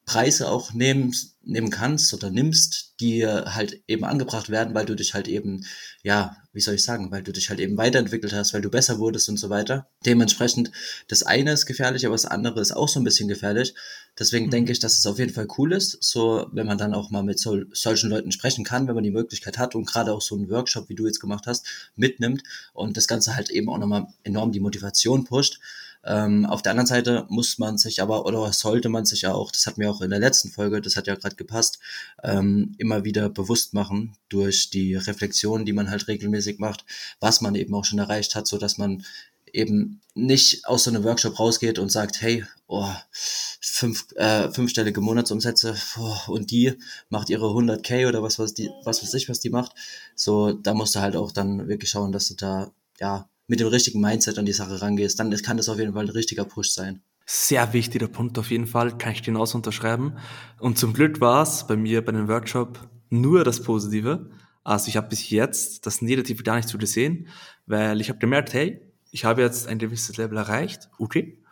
Preise 0.07 0.49
auch 0.49 0.73
nehmen, 0.73 1.13
nehmen 1.43 1.71
kannst 1.71 2.15
oder 2.15 2.31
nimmst, 2.31 2.95
die 3.01 3.27
halt 3.27 3.83
eben 3.89 4.05
angebracht 4.05 4.51
werden, 4.51 4.73
weil 4.73 4.87
du 4.87 4.95
dich 4.95 5.15
halt 5.15 5.27
eben, 5.27 5.67
ja, 6.05 6.37
wie 6.53 6.61
soll 6.61 6.77
ich 6.77 6.85
sagen, 6.85 7.11
weil 7.11 7.25
du 7.25 7.33
dich 7.33 7.51
halt 7.51 7.59
eben 7.59 7.77
weiterentwickelt 7.77 8.33
hast, 8.33 8.55
weil 8.55 8.63
du 8.63 8.71
besser 8.71 9.01
wurdest 9.01 9.29
und 9.29 9.37
so 9.37 9.51
weiter. 9.51 9.89
Dementsprechend, 10.07 10.71
das 11.09 11.25
eine 11.25 11.53
ist 11.53 11.67
gefährlich, 11.67 12.07
aber 12.07 12.15
das 12.15 12.25
andere 12.25 12.61
ist 12.61 12.71
auch 12.71 12.89
so 12.89 13.01
ein 13.01 13.05
bisschen 13.05 13.27
gefährlich. 13.27 13.75
Deswegen 14.17 14.47
mhm. 14.47 14.51
denke 14.51 14.73
ich, 14.73 14.79
dass 14.79 14.97
es 14.97 15.07
auf 15.07 15.19
jeden 15.19 15.35
Fall 15.35 15.49
cool 15.59 15.73
ist, 15.73 15.99
so, 16.01 16.47
wenn 16.53 16.69
man 16.69 16.79
dann 16.79 16.95
auch 16.95 17.11
mal 17.11 17.25
mit 17.25 17.41
so, 17.41 17.63
solchen 17.73 18.09
Leuten 18.09 18.31
sprechen 18.31 18.65
kann, 18.65 18.87
wenn 18.87 18.95
man 18.95 19.05
die 19.05 19.11
Möglichkeit 19.11 19.59
hat 19.59 19.75
und 19.75 19.87
gerade 19.87 20.13
auch 20.13 20.23
so 20.23 20.37
einen 20.37 20.49
Workshop, 20.49 20.89
wie 20.89 20.95
du 20.95 21.07
jetzt 21.07 21.21
gemacht 21.21 21.49
hast, 21.49 21.67
mitnimmt 21.97 22.45
und 22.75 22.97
das 22.97 23.09
Ganze 23.09 23.35
halt 23.35 23.51
eben 23.51 23.69
auch 23.69 23.79
nochmal 23.79 24.07
enorm 24.23 24.53
die 24.53 24.61
Motivation 24.61 25.25
pusht. 25.25 25.59
Ähm, 26.07 26.47
auf 26.47 26.63
der 26.63 26.71
anderen 26.71 26.87
Seite 26.87 27.27
muss 27.29 27.59
man 27.59 27.79
sich 27.79 28.01
aber, 28.01 28.27
oder 28.27 28.53
sollte 28.53 28.89
man 28.89 29.05
sich 29.05 29.23
ja 29.23 29.35
auch, 29.35 29.51
das 29.51 29.67
hat 29.67 29.77
mir 29.77 29.91
auch 29.91 30.01
in 30.01 30.11
der 30.11 30.21
letzten 30.21 30.51
Folge, 30.51 30.81
das 30.81 30.97
hat 30.97 31.09
ja 31.09 31.17
gerade 31.17 31.37
gepasst, 31.37 31.81
ähm, 32.23 32.75
immer 32.79 33.05
wieder 33.05 33.29
bewusst 33.29 33.75
machen 33.75 34.17
durch 34.29 34.71
die 34.71 34.95
Reflexion, 34.95 35.65
die 35.65 35.73
man 35.73 35.91
halt 35.91 36.07
regelmäßig 36.09 36.59
macht, 36.59 36.85
was 37.19 37.41
man 37.41 37.57
eben 37.57 37.75
auch 37.75 37.85
schon 37.85 37.99
erreicht 37.99 38.35
hat, 38.37 38.47
so 38.47 38.57
dass 38.57 38.79
man 38.79 39.05
eben 39.53 40.01
nicht 40.15 40.67
aus 40.67 40.85
so 40.85 40.91
einem 40.91 41.05
Workshop 41.05 41.39
rausgeht 41.39 41.79
und 41.79 41.91
sagt, 41.91 42.21
hey, 42.21 42.45
oh, 42.69 42.93
fünf, 43.11 44.07
äh, 44.17 44.51
fünfstellige 44.51 45.01
Monatsumsätze 45.01 45.77
oh, 45.99 46.33
und 46.33 46.51
die 46.51 46.75
macht 47.09 47.31
ihre 47.31 47.47
100k 47.47 48.09
oder 48.09 48.23
was 48.23 48.39
was 48.39 48.55
die 48.55 48.71
was 48.85 49.03
weiß 49.03 49.15
ich 49.15 49.29
was 49.29 49.41
die 49.41 49.51
macht. 49.51 49.73
So, 50.15 50.53
da 50.53 50.75
musst 50.75 50.95
du 50.95 51.01
halt 51.01 51.17
auch 51.17 51.33
dann 51.33 51.69
wirklich 51.69 51.91
schauen, 51.91 52.13
dass 52.13 52.29
du 52.29 52.35
da 52.35 52.71
ja 53.01 53.29
mit 53.47 53.61
dem 53.61 53.69
richtigen 53.69 54.01
Mindset 54.01 54.39
an 54.39 54.47
die 54.47 54.53
Sache 54.53 54.81
rangehst, 54.81 55.19
dann 55.19 55.31
kann 55.43 55.57
das 55.57 55.69
auf 55.69 55.79
jeden 55.79 55.93
Fall 55.93 56.05
ein 56.05 56.11
richtiger 56.11 56.45
Push 56.45 56.71
sein. 56.71 57.03
Sehr 57.25 57.73
wichtiger 57.73 58.09
Punkt 58.09 58.39
auf 58.39 58.51
jeden 58.51 58.67
Fall, 58.67 58.97
kann 58.99 59.13
ich 59.13 59.23
genauso 59.23 59.59
unterschreiben. 59.59 60.17
Und 60.59 60.79
zum 60.79 60.93
Glück 60.93 61.21
war 61.21 61.43
es 61.43 61.67
bei 61.67 61.77
mir 61.77 62.05
bei 62.05 62.13
dem 62.13 62.29
Workshop 62.29 62.89
nur 63.11 63.45
das 63.45 63.63
Positive. 63.63 64.31
Also 64.63 64.89
ich 64.89 64.97
habe 64.97 65.09
bis 65.09 65.31
jetzt 65.31 65.87
das 65.87 66.03
Negative 66.03 66.43
gar 66.43 66.57
nicht 66.57 66.69
so 66.69 66.79
gesehen, 66.79 67.29
weil 67.67 68.01
ich 68.01 68.09
habe 68.09 68.19
gemerkt, 68.19 68.53
hey, 68.53 68.81
ich 69.11 69.25
habe 69.25 69.43
jetzt 69.43 69.67
ein 69.67 69.79
gewisses 69.79 70.17
Level 70.17 70.39
erreicht, 70.39 70.89
okay, 70.99 71.43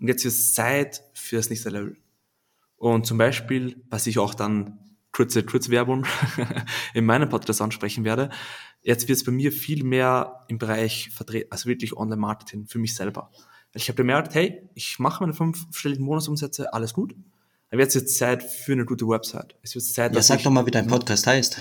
und 0.00 0.08
jetzt 0.08 0.24
ist 0.24 0.54
Zeit 0.54 1.02
für 1.12 1.36
das 1.36 1.50
nächste 1.50 1.70
Level. 1.70 1.96
Und 2.76 3.06
zum 3.06 3.18
Beispiel, 3.18 3.76
was 3.90 4.06
ich 4.06 4.18
auch 4.18 4.34
dann 4.34 4.78
kurze 5.12 5.42
Kurzwerbung 5.42 6.06
in 6.94 7.04
meinem 7.04 7.28
Podcast 7.28 7.60
ansprechen 7.60 8.04
werde, 8.04 8.30
Jetzt 8.82 9.08
wird 9.08 9.16
es 9.16 9.24
bei 9.24 9.32
mir 9.32 9.52
viel 9.52 9.84
mehr 9.84 10.44
im 10.48 10.58
Bereich 10.58 11.10
verdreht, 11.10 11.50
also 11.50 11.68
wirklich 11.68 11.96
Online-Marketing 11.96 12.66
für 12.66 12.78
mich 12.78 12.94
selber. 12.94 13.30
Ich 13.74 13.88
habe 13.88 13.96
gemerkt, 13.96 14.34
hey, 14.34 14.68
ich 14.74 14.98
mache 14.98 15.22
meine 15.22 15.34
fünfstelligen 15.34 16.04
Monatsumsätze, 16.04 16.72
alles 16.72 16.92
gut. 16.92 17.14
Aber 17.70 17.80
jetzt 17.80 17.94
wird 17.94 18.06
es 18.06 18.16
Zeit 18.16 18.42
für 18.42 18.72
eine 18.72 18.84
gute 18.84 19.06
Website. 19.06 19.54
Es 19.62 19.74
wird 19.74 19.84
Zeit, 19.84 20.14
ja, 20.14 20.22
sag 20.22 20.42
doch 20.42 20.50
mal, 20.50 20.66
wie 20.66 20.72
dein 20.72 20.88
Podcast 20.88 21.26
heißt. 21.26 21.60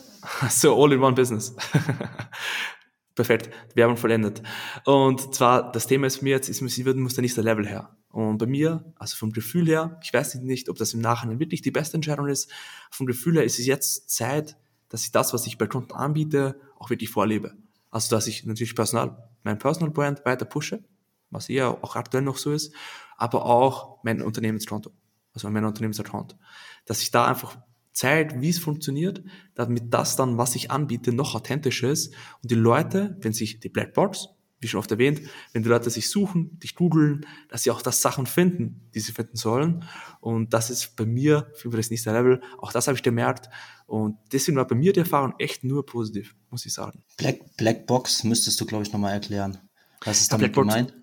so, 0.50 0.82
All 0.82 0.92
in 0.92 1.00
One 1.00 1.14
Business. 1.14 1.54
Perfekt, 3.14 3.50
Werbung 3.74 3.98
vollendet. 3.98 4.42
Und 4.86 5.34
zwar, 5.34 5.70
das 5.72 5.86
Thema 5.86 6.06
ist 6.06 6.22
mir 6.22 6.30
jetzt, 6.30 6.48
ist, 6.48 6.66
sie 6.66 6.84
muss 6.94 7.14
der 7.14 7.22
nächste 7.22 7.42
Level 7.42 7.66
her. 7.66 7.94
Und 8.08 8.38
bei 8.38 8.46
mir, 8.46 8.92
also 8.96 9.16
vom 9.16 9.32
Gefühl 9.32 9.66
her, 9.66 10.00
ich 10.02 10.12
weiß 10.12 10.36
nicht, 10.36 10.68
ob 10.70 10.78
das 10.78 10.94
im 10.94 11.00
Nachhinein 11.00 11.38
wirklich 11.38 11.60
die 11.60 11.70
beste 11.70 11.96
Entscheidung 11.96 12.28
ist, 12.28 12.50
vom 12.90 13.06
Gefühl 13.06 13.34
her 13.34 13.44
ist 13.44 13.58
es 13.58 13.66
jetzt 13.66 14.08
Zeit, 14.08 14.56
dass 14.90 15.04
ich 15.04 15.12
das, 15.12 15.32
was 15.32 15.46
ich 15.46 15.56
bei 15.56 15.66
Kunden 15.66 15.92
anbiete, 15.92 16.60
auch 16.78 16.90
wirklich 16.90 17.08
vorlebe. 17.08 17.56
Also, 17.90 18.14
dass 18.14 18.26
ich 18.26 18.44
natürlich 18.44 18.74
Personal, 18.76 19.30
mein 19.42 19.58
Personal 19.58 19.90
Brand 19.90 20.24
weiter 20.26 20.44
pushe, 20.44 20.84
was 21.30 21.48
eher 21.48 21.82
auch 21.82 21.96
aktuell 21.96 22.22
noch 22.22 22.36
so 22.36 22.52
ist, 22.52 22.74
aber 23.16 23.46
auch 23.46 24.02
mein 24.04 24.20
Unternehmenskonto, 24.20 24.90
also 25.32 25.48
mein 25.48 25.64
Unternehmensaccount. 25.64 26.36
Dass 26.84 27.00
ich 27.02 27.10
da 27.10 27.26
einfach 27.26 27.56
zeigt, 27.92 28.40
wie 28.40 28.50
es 28.50 28.58
funktioniert, 28.58 29.22
damit 29.54 29.92
das 29.92 30.16
dann, 30.16 30.38
was 30.38 30.54
ich 30.54 30.70
anbiete, 30.70 31.12
noch 31.12 31.34
authentischer 31.34 31.90
ist 31.90 32.14
und 32.42 32.50
die 32.50 32.56
Leute, 32.56 33.16
wenn 33.20 33.32
sich 33.32 33.60
die 33.60 33.68
Blackbox, 33.68 34.28
wie 34.60 34.68
schon 34.68 34.78
oft 34.78 34.90
erwähnt, 34.90 35.20
wenn 35.52 35.62
die 35.62 35.68
Leute 35.68 35.90
sich 35.90 36.08
suchen, 36.10 36.58
dich 36.60 36.74
googeln, 36.74 37.26
dass 37.48 37.62
sie 37.62 37.70
auch 37.70 37.82
das 37.82 38.02
Sachen 38.02 38.26
finden, 38.26 38.88
die 38.94 39.00
sie 39.00 39.12
finden 39.12 39.36
sollen. 39.36 39.84
Und 40.20 40.52
das 40.52 40.70
ist 40.70 40.96
bei 40.96 41.06
mir 41.06 41.50
für 41.54 41.70
das 41.70 41.90
nächste 41.90 42.12
Level. 42.12 42.42
Auch 42.58 42.72
das 42.72 42.86
habe 42.86 42.96
ich 42.96 43.02
gemerkt. 43.02 43.48
Und 43.86 44.16
deswegen 44.32 44.56
war 44.56 44.66
bei 44.66 44.76
mir 44.76 44.92
die 44.92 45.00
Erfahrung 45.00 45.34
echt 45.38 45.64
nur 45.64 45.84
positiv, 45.86 46.36
muss 46.50 46.66
ich 46.66 46.74
sagen. 46.74 47.02
Black, 47.16 47.56
Blackbox 47.56 48.24
müsstest 48.24 48.60
du, 48.60 48.66
glaube 48.66 48.84
ich, 48.84 48.92
nochmal 48.92 49.14
erklären. 49.14 49.58
Was 50.04 50.20
ist 50.20 50.32
damit 50.32 50.52
Blackbox, 50.52 50.74
gemeint? 50.74 50.94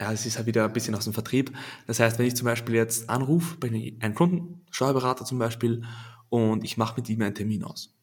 Ja, 0.00 0.12
es 0.12 0.26
ist 0.26 0.36
halt 0.36 0.46
wieder 0.46 0.64
ein 0.64 0.72
bisschen 0.72 0.94
aus 0.94 1.04
dem 1.04 1.12
Vertrieb. 1.12 1.56
Das 1.86 2.00
heißt, 2.00 2.18
wenn 2.18 2.26
ich 2.26 2.34
zum 2.34 2.46
Beispiel 2.46 2.74
jetzt 2.74 3.08
anrufe 3.08 3.56
bei 3.58 3.68
einem 3.68 4.14
Kunden, 4.14 4.66
Steuerberater 4.70 5.24
zum 5.24 5.38
Beispiel, 5.38 5.84
und 6.30 6.64
ich 6.64 6.76
mache 6.76 6.96
mit 6.96 7.08
ihm 7.08 7.22
einen 7.22 7.34
Termin 7.34 7.62
aus, 7.62 7.94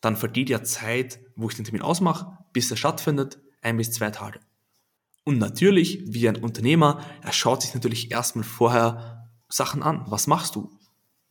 dann 0.00 0.16
vergeht 0.16 0.50
ja 0.50 0.64
Zeit, 0.64 1.20
wo 1.36 1.48
ich 1.48 1.54
den 1.54 1.64
Termin 1.64 1.82
ausmache, 1.82 2.36
bis 2.52 2.70
er 2.70 2.76
stattfindet, 2.76 3.40
ein 3.62 3.76
bis 3.76 3.92
zwei 3.92 4.10
Tage. 4.10 4.40
Und 5.28 5.36
natürlich, 5.36 6.00
wie 6.06 6.26
ein 6.26 6.36
Unternehmer, 6.36 7.04
er 7.20 7.34
schaut 7.34 7.60
sich 7.60 7.74
natürlich 7.74 8.10
erstmal 8.10 8.44
vorher 8.44 9.28
Sachen 9.50 9.82
an. 9.82 10.06
Was 10.06 10.26
machst 10.26 10.56
du? 10.56 10.70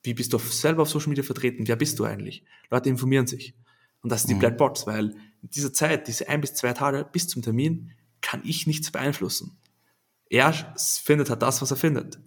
Wie 0.03 0.13
bist 0.13 0.33
du 0.33 0.37
selber 0.37 0.83
auf 0.83 0.89
Social 0.91 1.09
Media 1.09 1.23
vertreten? 1.23 1.67
Wer 1.67 1.77
bist 1.77 1.97
du 1.97 2.03
eigentlich? 2.03 2.45
Leute 2.69 2.89
informieren 2.89 3.25
sich. 3.25 3.55
Und 4.01 4.11
das 4.11 4.21
ist 4.21 4.29
die 4.29 4.35
mhm. 4.35 4.41
Weil 4.85 5.15
in 5.41 5.49
dieser 5.49 5.73
Zeit, 5.73 6.07
diese 6.07 6.29
ein 6.29 6.41
bis 6.41 6.53
zwei 6.53 6.73
Tage 6.73 7.09
bis 7.11 7.27
zum 7.27 7.41
Termin, 7.41 7.89
kann 8.21 8.43
ich 8.45 8.67
nichts 8.67 8.91
beeinflussen. 8.91 9.57
Er 10.29 10.53
findet 10.77 11.31
halt 11.31 11.41
das, 11.41 11.63
was 11.63 11.71
er 11.71 11.77
findet. 11.77 12.19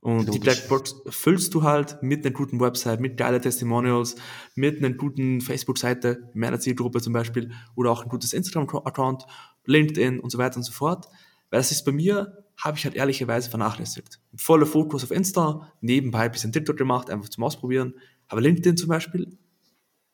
Und 0.00 0.20
Logisch. 0.20 0.32
die 0.32 0.38
Blackbox 0.38 1.02
füllst 1.10 1.52
du 1.52 1.64
halt 1.64 2.02
mit 2.02 2.24
einer 2.24 2.34
guten 2.34 2.60
Website, 2.60 3.00
mit 3.00 3.18
geile 3.18 3.42
Testimonials, 3.42 4.16
mit 4.54 4.78
einer 4.78 4.94
guten 4.94 5.42
Facebook-Seite, 5.42 6.30
meiner 6.32 6.60
Zielgruppe 6.60 7.02
zum 7.02 7.12
Beispiel, 7.12 7.52
oder 7.74 7.90
auch 7.90 8.02
ein 8.02 8.08
gutes 8.08 8.32
Instagram-Account 8.32 9.26
LinkedIn 9.66 10.20
und 10.20 10.30
so 10.30 10.38
weiter 10.38 10.56
und 10.56 10.62
so 10.62 10.72
fort. 10.72 11.06
Weil 11.50 11.60
das 11.60 11.70
ist 11.70 11.84
bei 11.84 11.92
mir, 11.92 12.44
habe 12.56 12.78
ich 12.78 12.84
halt 12.84 12.94
ehrlicherweise 12.94 13.50
vernachlässigt. 13.50 14.20
Voller 14.36 14.66
Fokus 14.66 15.04
auf 15.04 15.10
Insta, 15.10 15.72
nebenbei 15.80 16.20
ein 16.20 16.32
bisschen 16.32 16.52
TikTok 16.52 16.76
gemacht, 16.76 17.10
einfach 17.10 17.28
zum 17.28 17.44
Ausprobieren. 17.44 17.94
Aber 18.28 18.40
LinkedIn 18.40 18.76
zum 18.76 18.88
Beispiel 18.88 19.36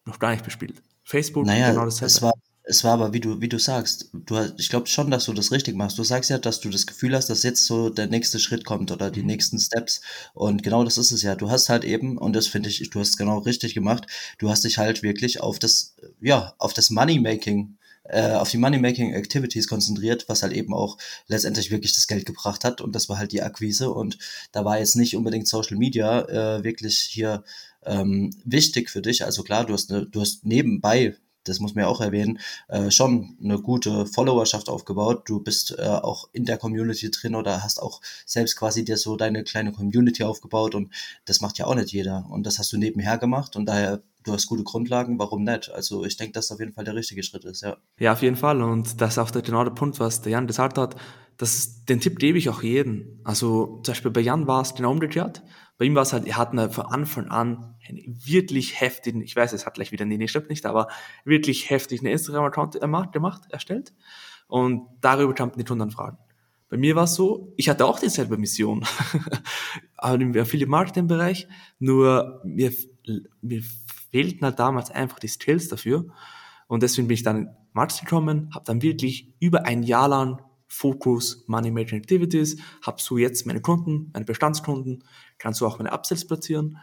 noch 0.06 0.18
gar 0.18 0.30
nicht 0.30 0.44
bespielt. 0.44 0.82
Facebook, 1.04 1.46
naja, 1.46 1.70
genau 1.70 1.84
dasselbe. 1.84 2.06
Es 2.06 2.22
war, 2.22 2.32
es 2.62 2.84
war 2.84 2.92
aber, 2.92 3.12
wie 3.12 3.20
du, 3.20 3.40
wie 3.40 3.48
du 3.48 3.58
sagst, 3.58 4.10
du 4.12 4.36
hast, 4.36 4.54
ich 4.58 4.68
glaube 4.68 4.86
schon, 4.86 5.10
dass 5.10 5.24
du 5.24 5.32
das 5.32 5.50
richtig 5.50 5.74
machst. 5.74 5.98
Du 5.98 6.04
sagst 6.04 6.30
ja, 6.30 6.38
dass 6.38 6.60
du 6.60 6.70
das 6.70 6.86
Gefühl 6.86 7.16
hast, 7.16 7.28
dass 7.28 7.42
jetzt 7.42 7.66
so 7.66 7.90
der 7.90 8.06
nächste 8.06 8.38
Schritt 8.38 8.64
kommt 8.64 8.92
oder 8.92 9.10
die 9.10 9.20
mhm. 9.20 9.26
nächsten 9.26 9.58
Steps. 9.58 10.02
Und 10.34 10.62
genau 10.62 10.84
das 10.84 10.98
ist 10.98 11.10
es 11.10 11.22
ja. 11.22 11.34
Du 11.34 11.50
hast 11.50 11.68
halt 11.68 11.84
eben, 11.84 12.16
und 12.16 12.34
das 12.34 12.46
finde 12.46 12.68
ich, 12.68 12.90
du 12.90 13.00
hast 13.00 13.10
es 13.10 13.16
genau 13.16 13.38
richtig 13.38 13.74
gemacht, 13.74 14.06
du 14.38 14.50
hast 14.50 14.64
dich 14.64 14.78
halt 14.78 15.02
wirklich 15.02 15.40
auf 15.40 15.58
das, 15.58 15.96
ja, 16.20 16.54
auf 16.58 16.72
das 16.72 16.90
Money-Making 16.90 17.76
äh, 18.10 18.32
auf 18.32 18.50
die 18.50 18.58
Money-Making 18.58 19.12
Activities 19.14 19.68
konzentriert, 19.68 20.28
was 20.28 20.42
halt 20.42 20.52
eben 20.52 20.74
auch 20.74 20.98
letztendlich 21.26 21.70
wirklich 21.70 21.94
das 21.94 22.06
Geld 22.06 22.26
gebracht 22.26 22.64
hat. 22.64 22.80
Und 22.80 22.94
das 22.94 23.08
war 23.08 23.18
halt 23.18 23.32
die 23.32 23.42
Akquise. 23.42 23.90
Und 23.90 24.18
da 24.52 24.64
war 24.64 24.78
jetzt 24.78 24.96
nicht 24.96 25.16
unbedingt 25.16 25.48
Social 25.48 25.76
Media 25.76 26.22
äh, 26.28 26.64
wirklich 26.64 26.98
hier 26.98 27.44
ähm, 27.84 28.30
wichtig 28.44 28.90
für 28.90 29.02
dich. 29.02 29.24
Also 29.24 29.42
klar, 29.42 29.64
du 29.64 29.72
hast, 29.74 29.90
ne, 29.90 30.06
du 30.06 30.20
hast 30.20 30.44
nebenbei 30.44 31.16
das 31.44 31.60
muss 31.60 31.74
man 31.74 31.84
ja 31.84 31.88
auch 31.88 32.00
erwähnen, 32.00 32.38
äh, 32.68 32.90
schon 32.90 33.36
eine 33.42 33.60
gute 33.60 34.06
Followerschaft 34.06 34.68
aufgebaut. 34.68 35.22
Du 35.26 35.40
bist 35.40 35.74
äh, 35.78 35.82
auch 35.82 36.28
in 36.32 36.44
der 36.44 36.58
Community 36.58 37.10
drin 37.10 37.34
oder 37.34 37.62
hast 37.62 37.80
auch 37.80 38.00
selbst 38.26 38.56
quasi 38.56 38.84
dir 38.84 38.96
so 38.96 39.16
deine 39.16 39.44
kleine 39.44 39.72
Community 39.72 40.22
aufgebaut 40.22 40.74
und 40.74 40.92
das 41.24 41.40
macht 41.40 41.58
ja 41.58 41.66
auch 41.66 41.74
nicht 41.74 41.92
jeder. 41.92 42.26
Und 42.30 42.46
das 42.46 42.58
hast 42.58 42.72
du 42.72 42.76
nebenher 42.76 43.18
gemacht 43.18 43.56
und 43.56 43.66
daher 43.66 44.02
du 44.24 44.32
hast 44.32 44.46
gute 44.46 44.64
Grundlagen, 44.64 45.18
warum 45.18 45.44
nicht? 45.44 45.70
Also 45.70 46.04
ich 46.04 46.16
denke, 46.16 46.32
dass 46.32 46.50
auf 46.50 46.60
jeden 46.60 46.72
Fall 46.72 46.84
der 46.84 46.94
richtige 46.94 47.22
Schritt 47.22 47.44
ist, 47.44 47.62
ja. 47.62 47.76
Ja, 47.98 48.12
auf 48.12 48.22
jeden 48.22 48.36
Fall. 48.36 48.62
Und 48.62 49.00
das 49.00 49.12
ist 49.12 49.18
auch 49.18 49.30
der, 49.30 49.42
genau 49.42 49.64
der 49.64 49.70
Punkt, 49.72 50.00
was 50.00 50.22
der 50.22 50.32
Jan 50.32 50.46
gesagt 50.46 50.78
hat. 50.78 50.96
das, 51.36 51.84
den 51.86 52.00
Tipp 52.00 52.18
gebe 52.18 52.36
ich 52.38 52.48
auch 52.50 52.62
jedem. 52.62 53.20
Also 53.24 53.80
zum 53.82 53.92
Beispiel 53.92 54.10
bei 54.10 54.20
Jan 54.20 54.46
war 54.46 54.60
es 54.62 54.74
genau 54.74 54.90
umgekehrt. 54.92 55.42
Bei 55.78 55.86
ihm 55.86 55.94
war 55.94 56.02
es 56.02 56.12
halt, 56.12 56.26
er 56.26 56.36
hat 56.36 56.52
eine, 56.52 56.68
von 56.68 56.84
Anfang 56.86 57.28
an 57.28 57.74
einen 57.88 58.20
wirklich 58.26 58.78
heftigen, 58.80 59.22
ich 59.22 59.34
weiß, 59.34 59.54
es 59.54 59.64
hat 59.64 59.74
gleich 59.74 59.92
wieder, 59.92 60.04
nee, 60.04 60.18
nee, 60.18 60.28
stimmt 60.28 60.50
nicht, 60.50 60.66
aber 60.66 60.88
wirklich 61.24 61.70
heftig 61.70 62.00
eine 62.00 62.12
Instagram-Account 62.12 62.78
gemacht, 63.12 63.44
erstellt. 63.48 63.94
Und 64.46 64.86
darüber 65.00 65.32
kamen 65.32 65.52
die 65.56 65.64
Kundenanfragen. 65.64 66.18
Bei 66.68 66.76
mir 66.76 66.94
war 66.96 67.04
es 67.04 67.14
so, 67.14 67.54
ich 67.56 67.68
hatte 67.68 67.86
auch 67.86 67.98
dieselbe 67.98 68.36
Mission, 68.36 68.84
aber 69.96 70.20
im 70.20 70.36
Affiliate-Marketing-Bereich, 70.36 71.48
nur 71.78 72.42
mir, 72.44 72.72
mir 73.40 73.62
fehlten 74.10 74.44
halt 74.44 74.58
damals 74.58 74.90
einfach 74.90 75.18
die 75.18 75.28
Skills 75.28 75.68
dafür. 75.68 76.06
Und 76.66 76.82
deswegen 76.82 77.08
bin 77.08 77.14
ich 77.14 77.22
dann 77.22 77.46
in 77.46 77.48
Marketing 77.72 78.04
gekommen, 78.04 78.50
habe 78.54 78.64
dann 78.64 78.82
wirklich 78.82 79.34
über 79.40 79.66
ein 79.66 79.82
Jahr 79.82 80.08
lang 80.08 80.42
Fokus 80.68 81.44
Money 81.48 81.72
Making 81.72 81.98
Activities, 81.98 82.58
habe 82.82 83.02
so 83.02 83.18
jetzt 83.18 83.44
meine 83.44 83.60
Kunden, 83.60 84.10
meine 84.12 84.24
Bestandskunden, 84.24 85.02
kann 85.38 85.52
so 85.52 85.66
auch 85.66 85.78
meine 85.78 85.92
Upsells 85.92 86.26
platzieren. 86.26 86.78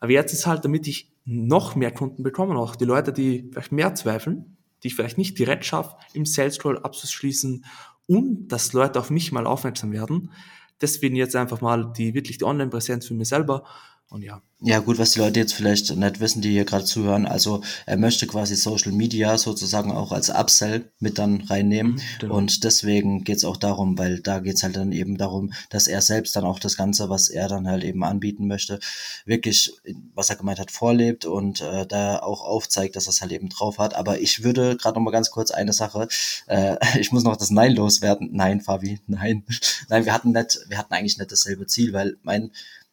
Aber 0.00 0.10
jetzt 0.10 0.32
ist 0.32 0.46
halt, 0.46 0.64
damit 0.64 0.88
ich 0.88 1.12
noch 1.24 1.76
mehr 1.76 1.92
Kunden 1.92 2.22
bekomme, 2.22 2.56
auch 2.56 2.74
die 2.74 2.84
Leute, 2.84 3.12
die 3.12 3.48
vielleicht 3.52 3.72
mehr 3.72 3.94
zweifeln, 3.94 4.56
die 4.82 4.88
ich 4.88 4.94
vielleicht 4.96 5.18
nicht 5.18 5.38
direkt 5.38 5.64
schaffe, 5.64 5.96
im 6.14 6.26
Sales 6.26 6.58
Call 6.58 6.78
abzuschließen 6.78 7.64
und 8.06 8.48
dass 8.48 8.72
Leute 8.72 8.98
auf 8.98 9.10
mich 9.10 9.30
mal 9.30 9.46
aufmerksam 9.46 9.92
werden. 9.92 10.32
Deswegen 10.80 11.16
jetzt 11.16 11.36
einfach 11.36 11.60
mal 11.60 11.92
die 11.92 12.14
wirklich 12.14 12.38
die 12.38 12.44
Online-Präsenz 12.44 13.06
für 13.06 13.14
mich 13.14 13.28
selber 13.28 13.64
und 14.10 14.22
ja. 14.22 14.42
Ja, 14.60 14.80
gut, 14.80 14.98
was 14.98 15.12
die 15.12 15.20
Leute 15.20 15.38
jetzt 15.38 15.52
vielleicht 15.52 15.94
nicht 15.94 16.18
wissen, 16.18 16.42
die 16.42 16.50
hier 16.50 16.64
gerade 16.64 16.84
zuhören. 16.84 17.26
Also 17.26 17.62
er 17.86 17.96
möchte 17.96 18.26
quasi 18.26 18.56
Social 18.56 18.90
Media 18.90 19.38
sozusagen 19.38 19.92
auch 19.92 20.10
als 20.10 20.30
Upsell 20.30 20.90
mit 20.98 21.18
dann 21.18 21.42
reinnehmen. 21.42 21.92
Mhm, 21.92 22.00
genau. 22.18 22.34
Und 22.34 22.64
deswegen 22.64 23.22
geht's 23.22 23.44
auch 23.44 23.56
darum, 23.56 23.98
weil 23.98 24.18
da 24.18 24.40
geht's 24.40 24.64
halt 24.64 24.74
dann 24.74 24.90
eben 24.90 25.16
darum, 25.16 25.52
dass 25.70 25.86
er 25.86 26.02
selbst 26.02 26.34
dann 26.34 26.44
auch 26.44 26.58
das 26.58 26.76
Ganze, 26.76 27.08
was 27.08 27.28
er 27.28 27.46
dann 27.46 27.68
halt 27.68 27.84
eben 27.84 28.02
anbieten 28.02 28.48
möchte, 28.48 28.80
wirklich, 29.26 29.74
was 30.14 30.28
er 30.28 30.36
gemeint 30.36 30.58
hat, 30.58 30.72
vorlebt 30.72 31.24
und 31.24 31.60
äh, 31.60 31.86
da 31.86 32.18
auch 32.18 32.42
aufzeigt, 32.42 32.96
dass 32.96 33.06
er 33.06 33.10
es 33.10 33.20
halt 33.20 33.30
eben 33.30 33.50
drauf 33.50 33.78
hat. 33.78 33.94
Aber 33.94 34.20
ich 34.20 34.42
würde 34.42 34.76
gerade 34.76 34.98
noch 34.98 35.04
mal 35.04 35.12
ganz 35.12 35.30
kurz 35.30 35.52
eine 35.52 35.72
Sache, 35.72 36.08
äh, 36.48 36.76
ich 36.98 37.12
muss 37.12 37.22
noch 37.22 37.36
das 37.36 37.50
Nein 37.50 37.76
loswerden. 37.76 38.30
Nein, 38.32 38.60
Fabi, 38.60 38.98
nein. 39.06 39.44
nein, 39.88 40.04
wir 40.04 40.12
hatten 40.12 40.32
nicht, 40.32 40.58
wir 40.66 40.78
hatten 40.78 40.94
eigentlich 40.94 41.16
nicht 41.16 41.30
dasselbe 41.30 41.66
Ziel, 41.66 41.92
weil 41.92 42.16
mein 42.24 42.50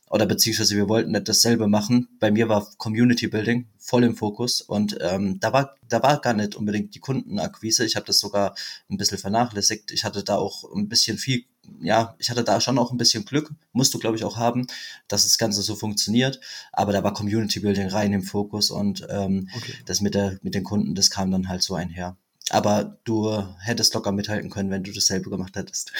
oder 0.09 0.25
beziehungsweise 0.25 0.75
wir 0.75 0.87
wollten 0.87 1.11
nicht 1.11 1.27
dasselbe 1.27 1.67
machen. 1.67 2.07
Bei 2.19 2.31
mir 2.31 2.47
war 2.47 2.67
Community 2.77 3.27
Building 3.27 3.67
voll 3.77 4.03
im 4.03 4.15
Fokus 4.15 4.61
und 4.61 4.97
ähm, 5.01 5.39
da 5.39 5.51
war 5.51 5.75
da 5.87 6.01
war 6.03 6.19
gar 6.21 6.33
nicht 6.33 6.55
unbedingt 6.55 6.95
die 6.95 6.99
Kundenakquise. 6.99 7.85
Ich 7.85 7.95
habe 7.95 8.05
das 8.05 8.19
sogar 8.19 8.55
ein 8.89 8.97
bisschen 8.97 9.17
vernachlässigt. 9.17 9.91
Ich 9.91 10.03
hatte 10.03 10.23
da 10.23 10.35
auch 10.35 10.63
ein 10.75 10.89
bisschen 10.89 11.17
viel, 11.17 11.45
ja, 11.81 12.15
ich 12.19 12.29
hatte 12.29 12.43
da 12.43 12.61
schon 12.61 12.77
auch 12.77 12.91
ein 12.91 12.97
bisschen 12.97 13.25
Glück, 13.25 13.51
musst 13.71 13.93
du 13.93 13.99
glaube 13.99 14.17
ich 14.17 14.23
auch 14.23 14.37
haben, 14.37 14.67
dass 15.07 15.23
das 15.23 15.37
Ganze 15.37 15.61
so 15.61 15.75
funktioniert. 15.75 16.39
Aber 16.71 16.93
da 16.93 17.03
war 17.03 17.13
Community 17.13 17.59
Building 17.59 17.87
rein 17.87 18.13
im 18.13 18.23
Fokus 18.23 18.69
und 18.69 19.05
ähm, 19.09 19.49
okay. 19.55 19.73
das 19.85 20.01
mit 20.01 20.13
der 20.13 20.37
mit 20.41 20.55
den 20.55 20.63
Kunden, 20.63 20.95
das 20.95 21.09
kam 21.09 21.31
dann 21.31 21.49
halt 21.49 21.63
so 21.63 21.73
einher. 21.73 22.15
Aber 22.51 22.99
du 23.05 23.43
hättest 23.59 23.95
locker 23.95 24.11
mithalten 24.11 24.51
können, 24.51 24.69
wenn 24.69 24.83
du 24.83 24.91
dasselbe 24.91 25.31
gemacht 25.31 25.55
hättest. 25.55 25.91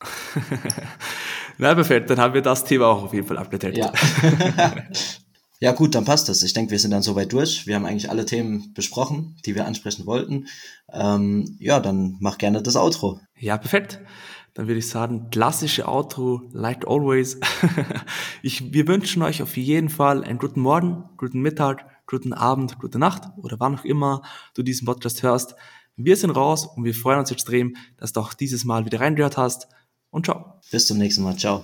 Na, 1.58 1.74
perfekt, 1.74 2.10
dann 2.10 2.18
haben 2.18 2.34
wir 2.34 2.42
das 2.42 2.64
Thema 2.64 2.86
auch 2.86 3.04
auf 3.04 3.14
jeden 3.14 3.26
Fall 3.26 3.38
abgedeckt. 3.38 3.76
Ja. 3.76 3.92
ja, 5.60 5.72
gut, 5.72 5.94
dann 5.94 6.04
passt 6.04 6.28
das. 6.28 6.42
Ich 6.42 6.52
denke, 6.52 6.70
wir 6.70 6.78
sind 6.78 6.90
dann 6.90 7.02
soweit 7.02 7.32
durch. 7.32 7.66
Wir 7.66 7.74
haben 7.74 7.86
eigentlich 7.86 8.10
alle 8.10 8.24
Themen 8.24 8.72
besprochen, 8.74 9.36
die 9.44 9.54
wir 9.54 9.66
ansprechen 9.66 10.06
wollten. 10.06 10.46
Ähm, 10.92 11.56
ja, 11.60 11.80
dann 11.80 12.16
mach 12.20 12.38
gerne 12.38 12.62
das 12.62 12.76
Outro. 12.76 13.20
Ja, 13.38 13.56
perfekt. 13.58 14.00
Dann 14.54 14.66
würde 14.66 14.80
ich 14.80 14.88
sagen, 14.88 15.28
klassische 15.30 15.88
Outro, 15.88 16.42
like 16.52 16.86
always. 16.86 17.38
ich, 18.42 18.72
wir 18.72 18.86
wünschen 18.86 19.22
euch 19.22 19.42
auf 19.42 19.56
jeden 19.56 19.88
Fall 19.88 20.24
einen 20.24 20.38
guten 20.38 20.60
Morgen, 20.60 21.04
guten 21.16 21.40
Mittag, 21.40 21.86
guten 22.06 22.34
Abend, 22.34 22.78
gute 22.78 22.98
Nacht 22.98 23.22
oder 23.38 23.58
wann 23.60 23.78
auch 23.78 23.84
immer 23.84 24.22
du 24.54 24.62
diesen 24.62 24.84
Podcast 24.84 25.22
hörst. 25.22 25.54
Wir 25.96 26.16
sind 26.16 26.30
raus 26.30 26.66
und 26.66 26.84
wir 26.84 26.94
freuen 26.94 27.20
uns 27.20 27.30
extrem, 27.30 27.76
dass 27.96 28.12
du 28.12 28.20
auch 28.20 28.34
dieses 28.34 28.64
Mal 28.64 28.84
wieder 28.84 29.00
reingehört 29.00 29.38
hast 29.38 29.68
und 30.12 30.26
ciao. 30.26 30.60
Bis 30.70 30.86
zum 30.86 30.98
nächsten 30.98 31.24
Mal. 31.24 31.36
Ciao. 31.36 31.60